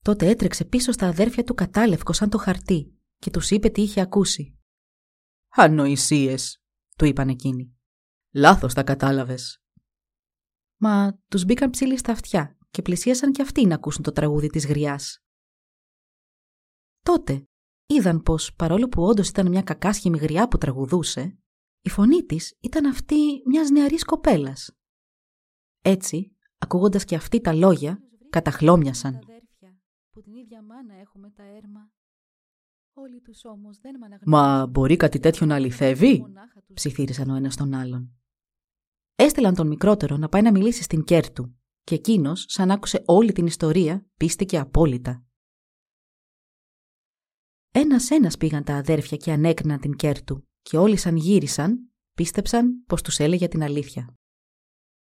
Τότε 0.08 0.26
έτρεξε 0.26 0.64
πίσω 0.64 0.92
στα 0.92 1.06
αδέρφια 1.06 1.44
του 1.44 1.54
κατάλευκο 1.54 2.12
σαν 2.12 2.30
το 2.30 2.38
χαρτί 2.38 2.98
και 3.16 3.30
τους 3.30 3.50
είπε 3.50 3.68
τι 3.68 3.82
είχε 3.82 4.00
ακούσει. 4.00 4.58
«Ανοησίες», 5.48 6.62
του 6.96 7.04
είπαν 7.04 7.28
εκείνοι. 7.28 7.76
«Λάθος 8.34 8.74
τα 8.74 8.82
κατάλαβες». 8.82 9.62
Μα 10.76 11.20
τους 11.28 11.44
μπήκαν 11.44 11.70
ψήλοι 11.70 11.98
στα 11.98 12.12
αυτιά 12.12 12.58
και 12.70 12.82
πλησίασαν 12.82 13.32
κι 13.32 13.42
αυτοί 13.42 13.66
να 13.66 13.74
ακούσουν 13.74 14.02
το 14.02 14.12
τραγούδι 14.12 14.48
της 14.48 14.66
γριάς. 14.66 15.22
Τότε 17.02 17.48
είδαν 17.86 18.22
πως 18.22 18.54
παρόλο 18.54 18.88
που 18.88 19.02
όντως 19.02 19.28
ήταν 19.28 19.48
μια 19.48 19.62
κακάσχημη 19.62 20.18
γριά 20.18 20.48
που 20.48 20.58
τραγουδούσε, 20.58 21.38
η 21.80 21.88
φωνή 21.88 22.24
της 22.24 22.56
ήταν 22.60 22.86
αυτή 22.86 23.42
μιας 23.46 23.70
νεαρής 23.70 24.04
κοπέλας. 24.04 24.70
Έτσι, 25.82 26.36
ακούγοντας 26.58 27.04
και 27.04 27.14
αυτοί 27.14 27.40
τα 27.40 27.52
λόγια, 27.52 28.02
καταχλώμιασαν. 28.30 29.18
Μα 34.26 34.66
μπορεί 34.66 34.96
κάτι 34.96 35.18
τέτοιο 35.18 35.46
να 35.46 35.54
αληθεύει, 35.54 36.24
ψιθύρισαν 36.74 37.30
ο 37.30 37.34
ένας 37.34 37.56
στον 37.56 37.74
άλλον. 37.74 38.12
Έστειλαν 39.14 39.54
τον 39.54 39.66
μικρότερο 39.66 40.16
να 40.16 40.28
πάει 40.28 40.42
να 40.42 40.50
μιλήσει 40.50 40.82
στην 40.82 41.04
Κέρτου 41.04 41.54
και 41.82 41.94
εκείνος, 41.94 42.44
σαν 42.48 42.70
άκουσε 42.70 43.02
όλη 43.06 43.32
την 43.32 43.46
ιστορία, 43.46 44.06
πείστηκε 44.16 44.58
απόλυτα. 44.58 45.26
Ένας-ένας 47.70 48.36
πήγαν 48.36 48.64
τα 48.64 48.76
αδέρφια 48.76 49.16
και 49.16 49.32
ανέκριναν 49.32 49.80
την 49.80 49.96
Κέρτου 49.96 50.48
και 50.62 50.76
όλοι 50.76 50.96
σαν 50.96 51.16
γύρισαν, 51.16 51.92
πίστεψαν 52.14 52.84
πως 52.86 53.02
τους 53.02 53.18
έλεγε 53.18 53.48
την 53.48 53.62
αλήθεια. 53.62 54.14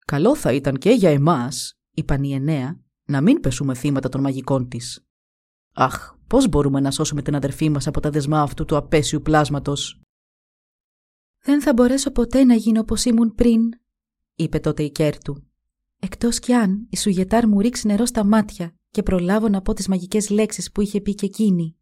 «Καλό 0.06 0.36
θα 0.36 0.54
ήταν 0.54 0.78
και 0.78 0.92
για 0.92 1.10
εμάς», 1.10 1.80
είπαν 1.92 2.24
οι 2.24 2.34
εννέα, 2.34 2.82
«να 3.08 3.22
μην 3.22 3.40
πεσούμε 3.40 3.74
θύματα 3.74 4.10
των 4.10 4.22
μαγικών 4.22 4.68
της». 4.68 5.06
«Αχ, 5.74 6.16
πώς 6.28 6.48
μπορούμε 6.50 6.80
να 6.80 6.92
σώσουμε 6.92 7.22
την 7.22 7.36
αδερφή 7.36 7.70
μας 7.70 7.88
από 7.88 8.00
τα 8.00 8.10
δεσμά 8.10 8.42
αυτού 8.42 8.66
του 8.66 8.78
απέσιου 8.78 9.22
πλάσματος». 9.22 10.02
«Δεν 11.44 11.62
θα 11.62 11.74
μπορέσω 11.74 12.12
ποτέ 12.12 12.44
να 12.44 12.56
γίνω 12.56 12.80
όπως 12.80 13.06
ήμουν 13.06 13.36
πριν», 13.36 13.62
είπε 14.36 14.60
τότε 14.60 14.84
η 14.84 14.92
Κέρτου. 14.92 15.44
«Εκτός 16.00 16.40
κι 16.40 16.54
αν 16.54 16.88
η 16.90 16.98
Σουγετάρ 16.98 17.48
μου 17.48 17.60
ρίξει 17.60 17.88
νερό 17.88 18.06
στα 18.06 18.24
μάτια 18.24 18.76
και 18.90 19.04
προλάβω 19.04 19.50
να 19.50 19.62
πω 19.62 19.74
τις 19.74 19.88
μαγικές 19.88 20.30
λέξεις 20.30 20.72
που 20.72 20.82
είχε 20.82 21.02
πει 21.02 21.16
και 21.16 21.26
εκείνη». 21.26 21.76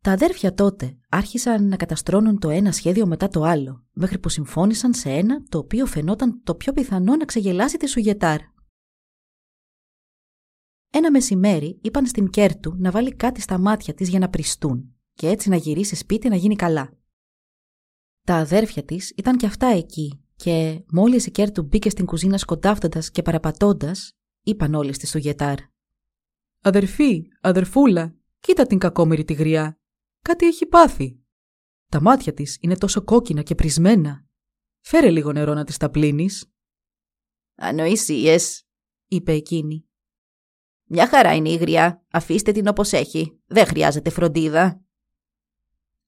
Τα 0.00 0.12
αδέρφια 0.12 0.54
τότε 0.54 0.98
άρχισαν 1.08 1.68
να 1.68 1.76
καταστρώνουν 1.76 2.38
το 2.38 2.50
ένα 2.50 2.72
σχέδιο 2.72 3.06
μετά 3.06 3.28
το 3.28 3.42
άλλο, 3.42 3.84
μέχρι 3.92 4.18
που 4.18 4.28
συμφώνησαν 4.28 4.94
σε 4.94 5.10
ένα 5.10 5.42
το 5.48 5.58
οποίο 5.58 5.86
φαινόταν 5.86 6.42
το 6.42 6.54
πιο 6.54 6.72
πιθανό 6.72 7.16
να 7.16 7.24
ξεγελάσει 7.24 7.76
τη 7.76 7.86
Σουγετάρ. 7.86 8.40
Ένα 10.90 11.10
μεσημέρι 11.10 11.78
είπαν 11.82 12.06
στην 12.06 12.30
Κέρτου 12.30 12.74
να 12.76 12.90
βάλει 12.90 13.14
κάτι 13.14 13.40
στα 13.40 13.58
μάτια 13.58 13.94
της 13.94 14.08
για 14.08 14.18
να 14.18 14.28
πρηστούν 14.28 14.94
και 15.14 15.28
έτσι 15.28 15.48
να 15.48 15.56
γυρίσει 15.56 15.96
σπίτι 15.96 16.28
να 16.28 16.36
γίνει 16.36 16.56
καλά. 16.56 16.92
Τα 18.22 18.34
αδέρφια 18.36 18.84
της 18.84 19.12
ήταν 19.16 19.36
και 19.36 19.46
αυτά 19.46 19.66
εκεί 19.66 20.22
και 20.36 20.84
μόλις 20.92 21.26
η 21.26 21.30
Κέρτου 21.30 21.62
μπήκε 21.62 21.90
στην 21.90 22.06
κουζίνα 22.06 22.38
σκοντάφτοντας 22.38 23.10
και 23.10 23.22
παραπατώντας, 23.22 24.12
είπαν 24.42 24.74
όλοι 24.74 24.92
στη 24.92 25.06
Σουγετάρ. 25.06 25.58
«Αδερφή, 26.62 27.28
αδερφούλα, 27.40 28.16
κοίτα 28.40 28.66
την 28.66 28.78
κακόμοιρη 28.78 29.24
τη 29.24 29.32
γριά. 29.32 29.80
Κάτι 30.22 30.46
έχει 30.46 30.66
πάθει. 30.66 31.20
Τα 31.86 32.00
μάτια 32.00 32.34
της 32.34 32.58
είναι 32.60 32.76
τόσο 32.76 33.02
κόκκινα 33.04 33.42
και 33.42 33.54
πρησμένα. 33.54 34.26
Φέρε 34.80 35.10
λίγο 35.10 35.32
νερό 35.32 35.54
να 35.54 35.64
της 35.64 35.76
τα 35.76 35.90
πλύνεις. 35.90 36.52
«Ανοησίες», 37.54 38.66
είπε 39.06 39.32
εκείνη. 39.32 39.87
«Μια 40.88 41.08
χαρά 41.08 41.34
είναι 41.34 41.48
η 41.48 41.56
γριά. 41.56 42.04
Αφήστε 42.10 42.52
την 42.52 42.68
όπως 42.68 42.92
έχει. 42.92 43.40
Δεν 43.46 43.66
χρειάζεται 43.66 44.10
φροντίδα». 44.10 44.80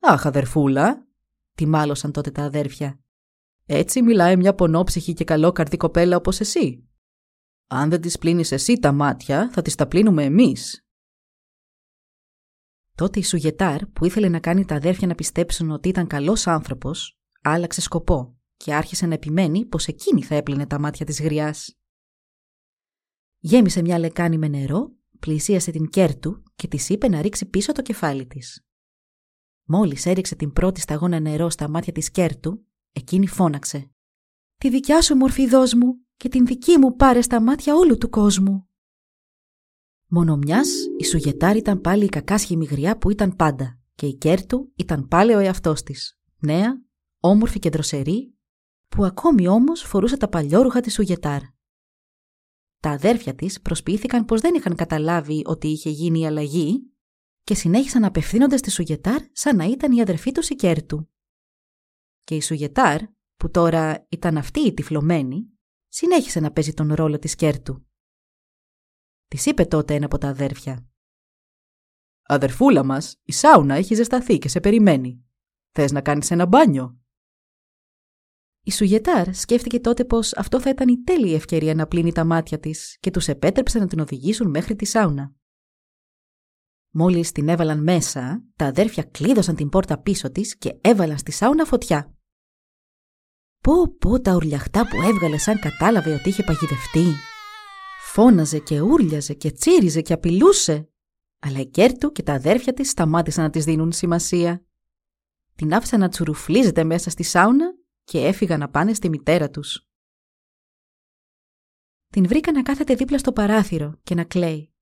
«Αχ, 0.00 0.26
αδερφούλα», 0.26 1.06
τη 1.54 1.66
μάλωσαν 1.66 2.12
τότε 2.12 2.30
τα 2.30 2.42
αδέρφια. 2.42 3.00
«Έτσι 3.66 4.02
μιλάει 4.02 4.36
μια 4.36 4.54
πονόψυχη 4.54 5.12
και 5.12 5.24
καλόκαρδη 5.24 5.76
κοπέλα 5.76 6.16
όπως 6.16 6.40
εσύ. 6.40 6.84
Αν 7.66 7.90
δεν 7.90 8.00
της 8.00 8.18
πλύνεις 8.18 8.52
εσύ 8.52 8.78
τα 8.78 8.92
μάτια, 8.92 9.50
θα 9.52 9.62
τις 9.62 9.74
τα 9.74 9.86
πλύνουμε 9.86 10.24
εμείς. 10.24 10.84
Τότε 12.94 13.18
η 13.18 13.22
Σουγετάρ, 13.22 13.86
που 13.86 14.04
ήθελε 14.04 14.28
να 14.28 14.40
κάνει 14.40 14.64
τα 14.64 14.74
αδέρφια 14.74 15.06
να 15.06 15.14
πιστέψουν 15.14 15.70
ότι 15.70 15.88
ήταν 15.88 16.06
καλός 16.06 16.46
άνθρωπος, 16.46 17.18
άλλαξε 17.42 17.80
σκοπό 17.80 18.36
και 18.56 18.74
άρχισε 18.74 19.06
να 19.06 19.14
επιμένει 19.14 19.64
πως 19.64 19.86
εκείνη 19.86 20.22
θα 20.22 20.34
έπλυνε 20.34 20.66
τα 20.66 20.80
μάτια 20.80 21.06
της 21.06 21.20
γριάς. 21.20 21.79
Γέμισε 23.42 23.82
μια 23.82 23.98
λεκάνη 23.98 24.38
με 24.38 24.48
νερό, 24.48 24.92
πλησίασε 25.18 25.70
την 25.70 25.88
Κέρτου 25.88 26.42
και 26.56 26.68
της 26.68 26.88
είπε 26.88 27.08
να 27.08 27.22
ρίξει 27.22 27.46
πίσω 27.46 27.72
το 27.72 27.82
κεφάλι 27.82 28.26
της. 28.26 28.64
Μόλις 29.64 30.06
έριξε 30.06 30.34
την 30.34 30.52
πρώτη 30.52 30.80
σταγόνα 30.80 31.20
νερό 31.20 31.50
στα 31.50 31.68
μάτια 31.68 31.92
της 31.92 32.10
Κέρτου, 32.10 32.64
εκείνη 32.92 33.26
φώναξε. 33.26 33.90
Τη 34.56 34.70
δικιά 34.70 35.02
σου 35.02 35.16
μορφή 35.16 35.48
δώσ' 35.48 35.74
μου 35.74 36.00
και 36.16 36.28
την 36.28 36.46
δική 36.46 36.78
μου 36.78 36.96
πάρε 36.96 37.22
στα 37.22 37.42
μάτια 37.42 37.74
όλου 37.74 37.98
του 37.98 38.08
κόσμου. 38.08 38.68
Μονομιάς 40.06 40.62
η 40.98 41.04
Σουγετάρ 41.04 41.56
ήταν 41.56 41.80
πάλι 41.80 42.04
η 42.04 42.08
κακάσχημη 42.08 42.64
γριά 42.64 42.98
που 42.98 43.10
ήταν 43.10 43.36
πάντα 43.36 43.78
και 43.94 44.06
η 44.06 44.14
Κέρτου 44.14 44.72
ήταν 44.76 45.08
πάλι 45.08 45.34
ο 45.34 45.38
εαυτός 45.38 45.82
της. 45.82 46.18
Νέα, 46.38 46.82
όμορφη 47.20 47.58
και 47.58 47.70
δροσερή, 47.70 48.34
που 48.88 49.04
ακόμη 49.04 49.48
όμως 49.48 49.82
φορούσε 49.82 50.16
τα 50.16 50.28
παλιόρουχα 50.28 50.80
της 50.80 50.94
Σουγετάρ. 50.94 51.42
Τα 52.80 52.90
αδέρφια 52.90 53.34
της 53.34 53.60
προσποιήθηκαν 53.60 54.24
πως 54.24 54.40
δεν 54.40 54.54
είχαν 54.54 54.74
καταλάβει 54.74 55.42
ότι 55.46 55.68
είχε 55.68 55.90
γίνει 55.90 56.20
η 56.20 56.26
αλλαγή 56.26 56.92
και 57.42 57.54
συνέχισαν 57.54 57.96
να 57.96 58.04
απευθύνονται 58.04 58.56
στη 58.56 58.70
Σουγετάρ 58.70 59.20
σαν 59.32 59.56
να 59.56 59.64
ήταν 59.64 59.92
η 59.92 60.00
αδερφή 60.00 60.32
τους 60.32 60.42
η 60.48 60.54
Κέρτου. 60.54 61.08
Και 62.24 62.36
η 62.36 62.40
Σουγετάρ, 62.40 63.00
που 63.36 63.50
τώρα 63.50 64.06
ήταν 64.08 64.36
αυτή 64.36 64.60
η 64.60 64.74
τυφλωμένη, 64.74 65.50
συνέχισε 65.88 66.40
να 66.40 66.52
παίζει 66.52 66.72
τον 66.72 66.94
ρόλο 66.94 67.18
της 67.18 67.34
Κέρτου. 67.34 67.86
Της 69.28 69.46
είπε 69.46 69.64
τότε 69.64 69.94
ένα 69.94 70.04
από 70.04 70.18
τα 70.18 70.28
αδέρφια. 70.28 70.88
Αδερφούλα 72.22 72.84
μας, 72.84 73.20
η 73.22 73.32
σάουνα 73.32 73.74
έχει 73.74 73.94
ζεσταθεί 73.94 74.38
και 74.38 74.48
σε 74.48 74.60
περιμένει. 74.60 75.24
Θες 75.70 75.92
να 75.92 76.00
κάνεις 76.00 76.30
ένα 76.30 76.46
μπάνιο; 76.46 76.99
Η 78.62 78.70
Σουγετάρ 78.70 79.34
σκέφτηκε 79.34 79.80
τότε 79.80 80.04
πως 80.04 80.34
αυτό 80.36 80.60
θα 80.60 80.70
ήταν 80.70 80.88
η 80.88 81.02
τέλεια 81.02 81.34
ευκαιρία 81.34 81.74
να 81.74 81.86
πλύνει 81.86 82.12
τα 82.12 82.24
μάτια 82.24 82.58
της 82.58 82.96
και 83.00 83.10
τους 83.10 83.28
επέτρεψε 83.28 83.78
να 83.78 83.86
την 83.86 84.00
οδηγήσουν 84.00 84.50
μέχρι 84.50 84.76
τη 84.76 84.84
σάουνα. 84.84 85.32
Μόλις 86.90 87.32
την 87.32 87.48
έβαλαν 87.48 87.82
μέσα, 87.82 88.44
τα 88.56 88.66
αδέρφια 88.66 89.02
κλείδωσαν 89.02 89.54
την 89.54 89.68
πόρτα 89.68 89.98
πίσω 89.98 90.30
της 90.30 90.56
και 90.56 90.78
έβαλαν 90.80 91.18
στη 91.18 91.32
σάουνα 91.32 91.64
φωτιά. 91.64 92.14
Πω 93.60 93.96
πω 93.98 94.20
τα 94.20 94.34
ουρλιαχτά 94.34 94.88
που 94.88 94.96
έβγαλε 95.02 95.38
σαν 95.38 95.58
κατάλαβε 95.58 96.14
ότι 96.14 96.28
είχε 96.28 96.42
παγιδευτεί 96.42 97.14
Φώναζε 98.12 98.58
και 98.58 98.80
ούρλιαζε 98.80 99.34
και 99.34 99.50
τσίριζε 99.50 100.00
και 100.00 100.12
απειλούσε. 100.12 100.88
Αλλά 101.38 101.58
η 101.58 101.66
Κέρτου 101.66 102.12
και 102.12 102.22
τα 102.22 102.32
αδέρφια 102.32 102.72
της 102.72 102.90
σταμάτησαν 102.90 103.44
να 103.44 103.50
της 103.50 103.64
δίνουν 103.64 103.92
σημασία. 103.92 104.64
Την 105.54 105.74
άφησαν 105.74 106.00
να 106.00 106.08
τσουρουφλίζεται 106.08 106.84
μέσα 106.84 107.10
στη 107.10 107.22
σάουνα 107.22 107.74
και 108.10 108.26
έφυγαν 108.26 108.58
να 108.58 108.70
πάνε 108.70 108.94
στη 108.94 109.08
μητέρα 109.08 109.50
τους. 109.50 109.88
Την 112.08 112.26
βρήκαν 112.26 112.52
να 112.52 112.62
κάθεται 112.62 112.94
δίπλα 112.94 113.18
στο 113.18 113.32
παράθυρο 113.32 113.98
και 114.02 114.14
να 114.14 114.24
κλαίει. 114.24 114.72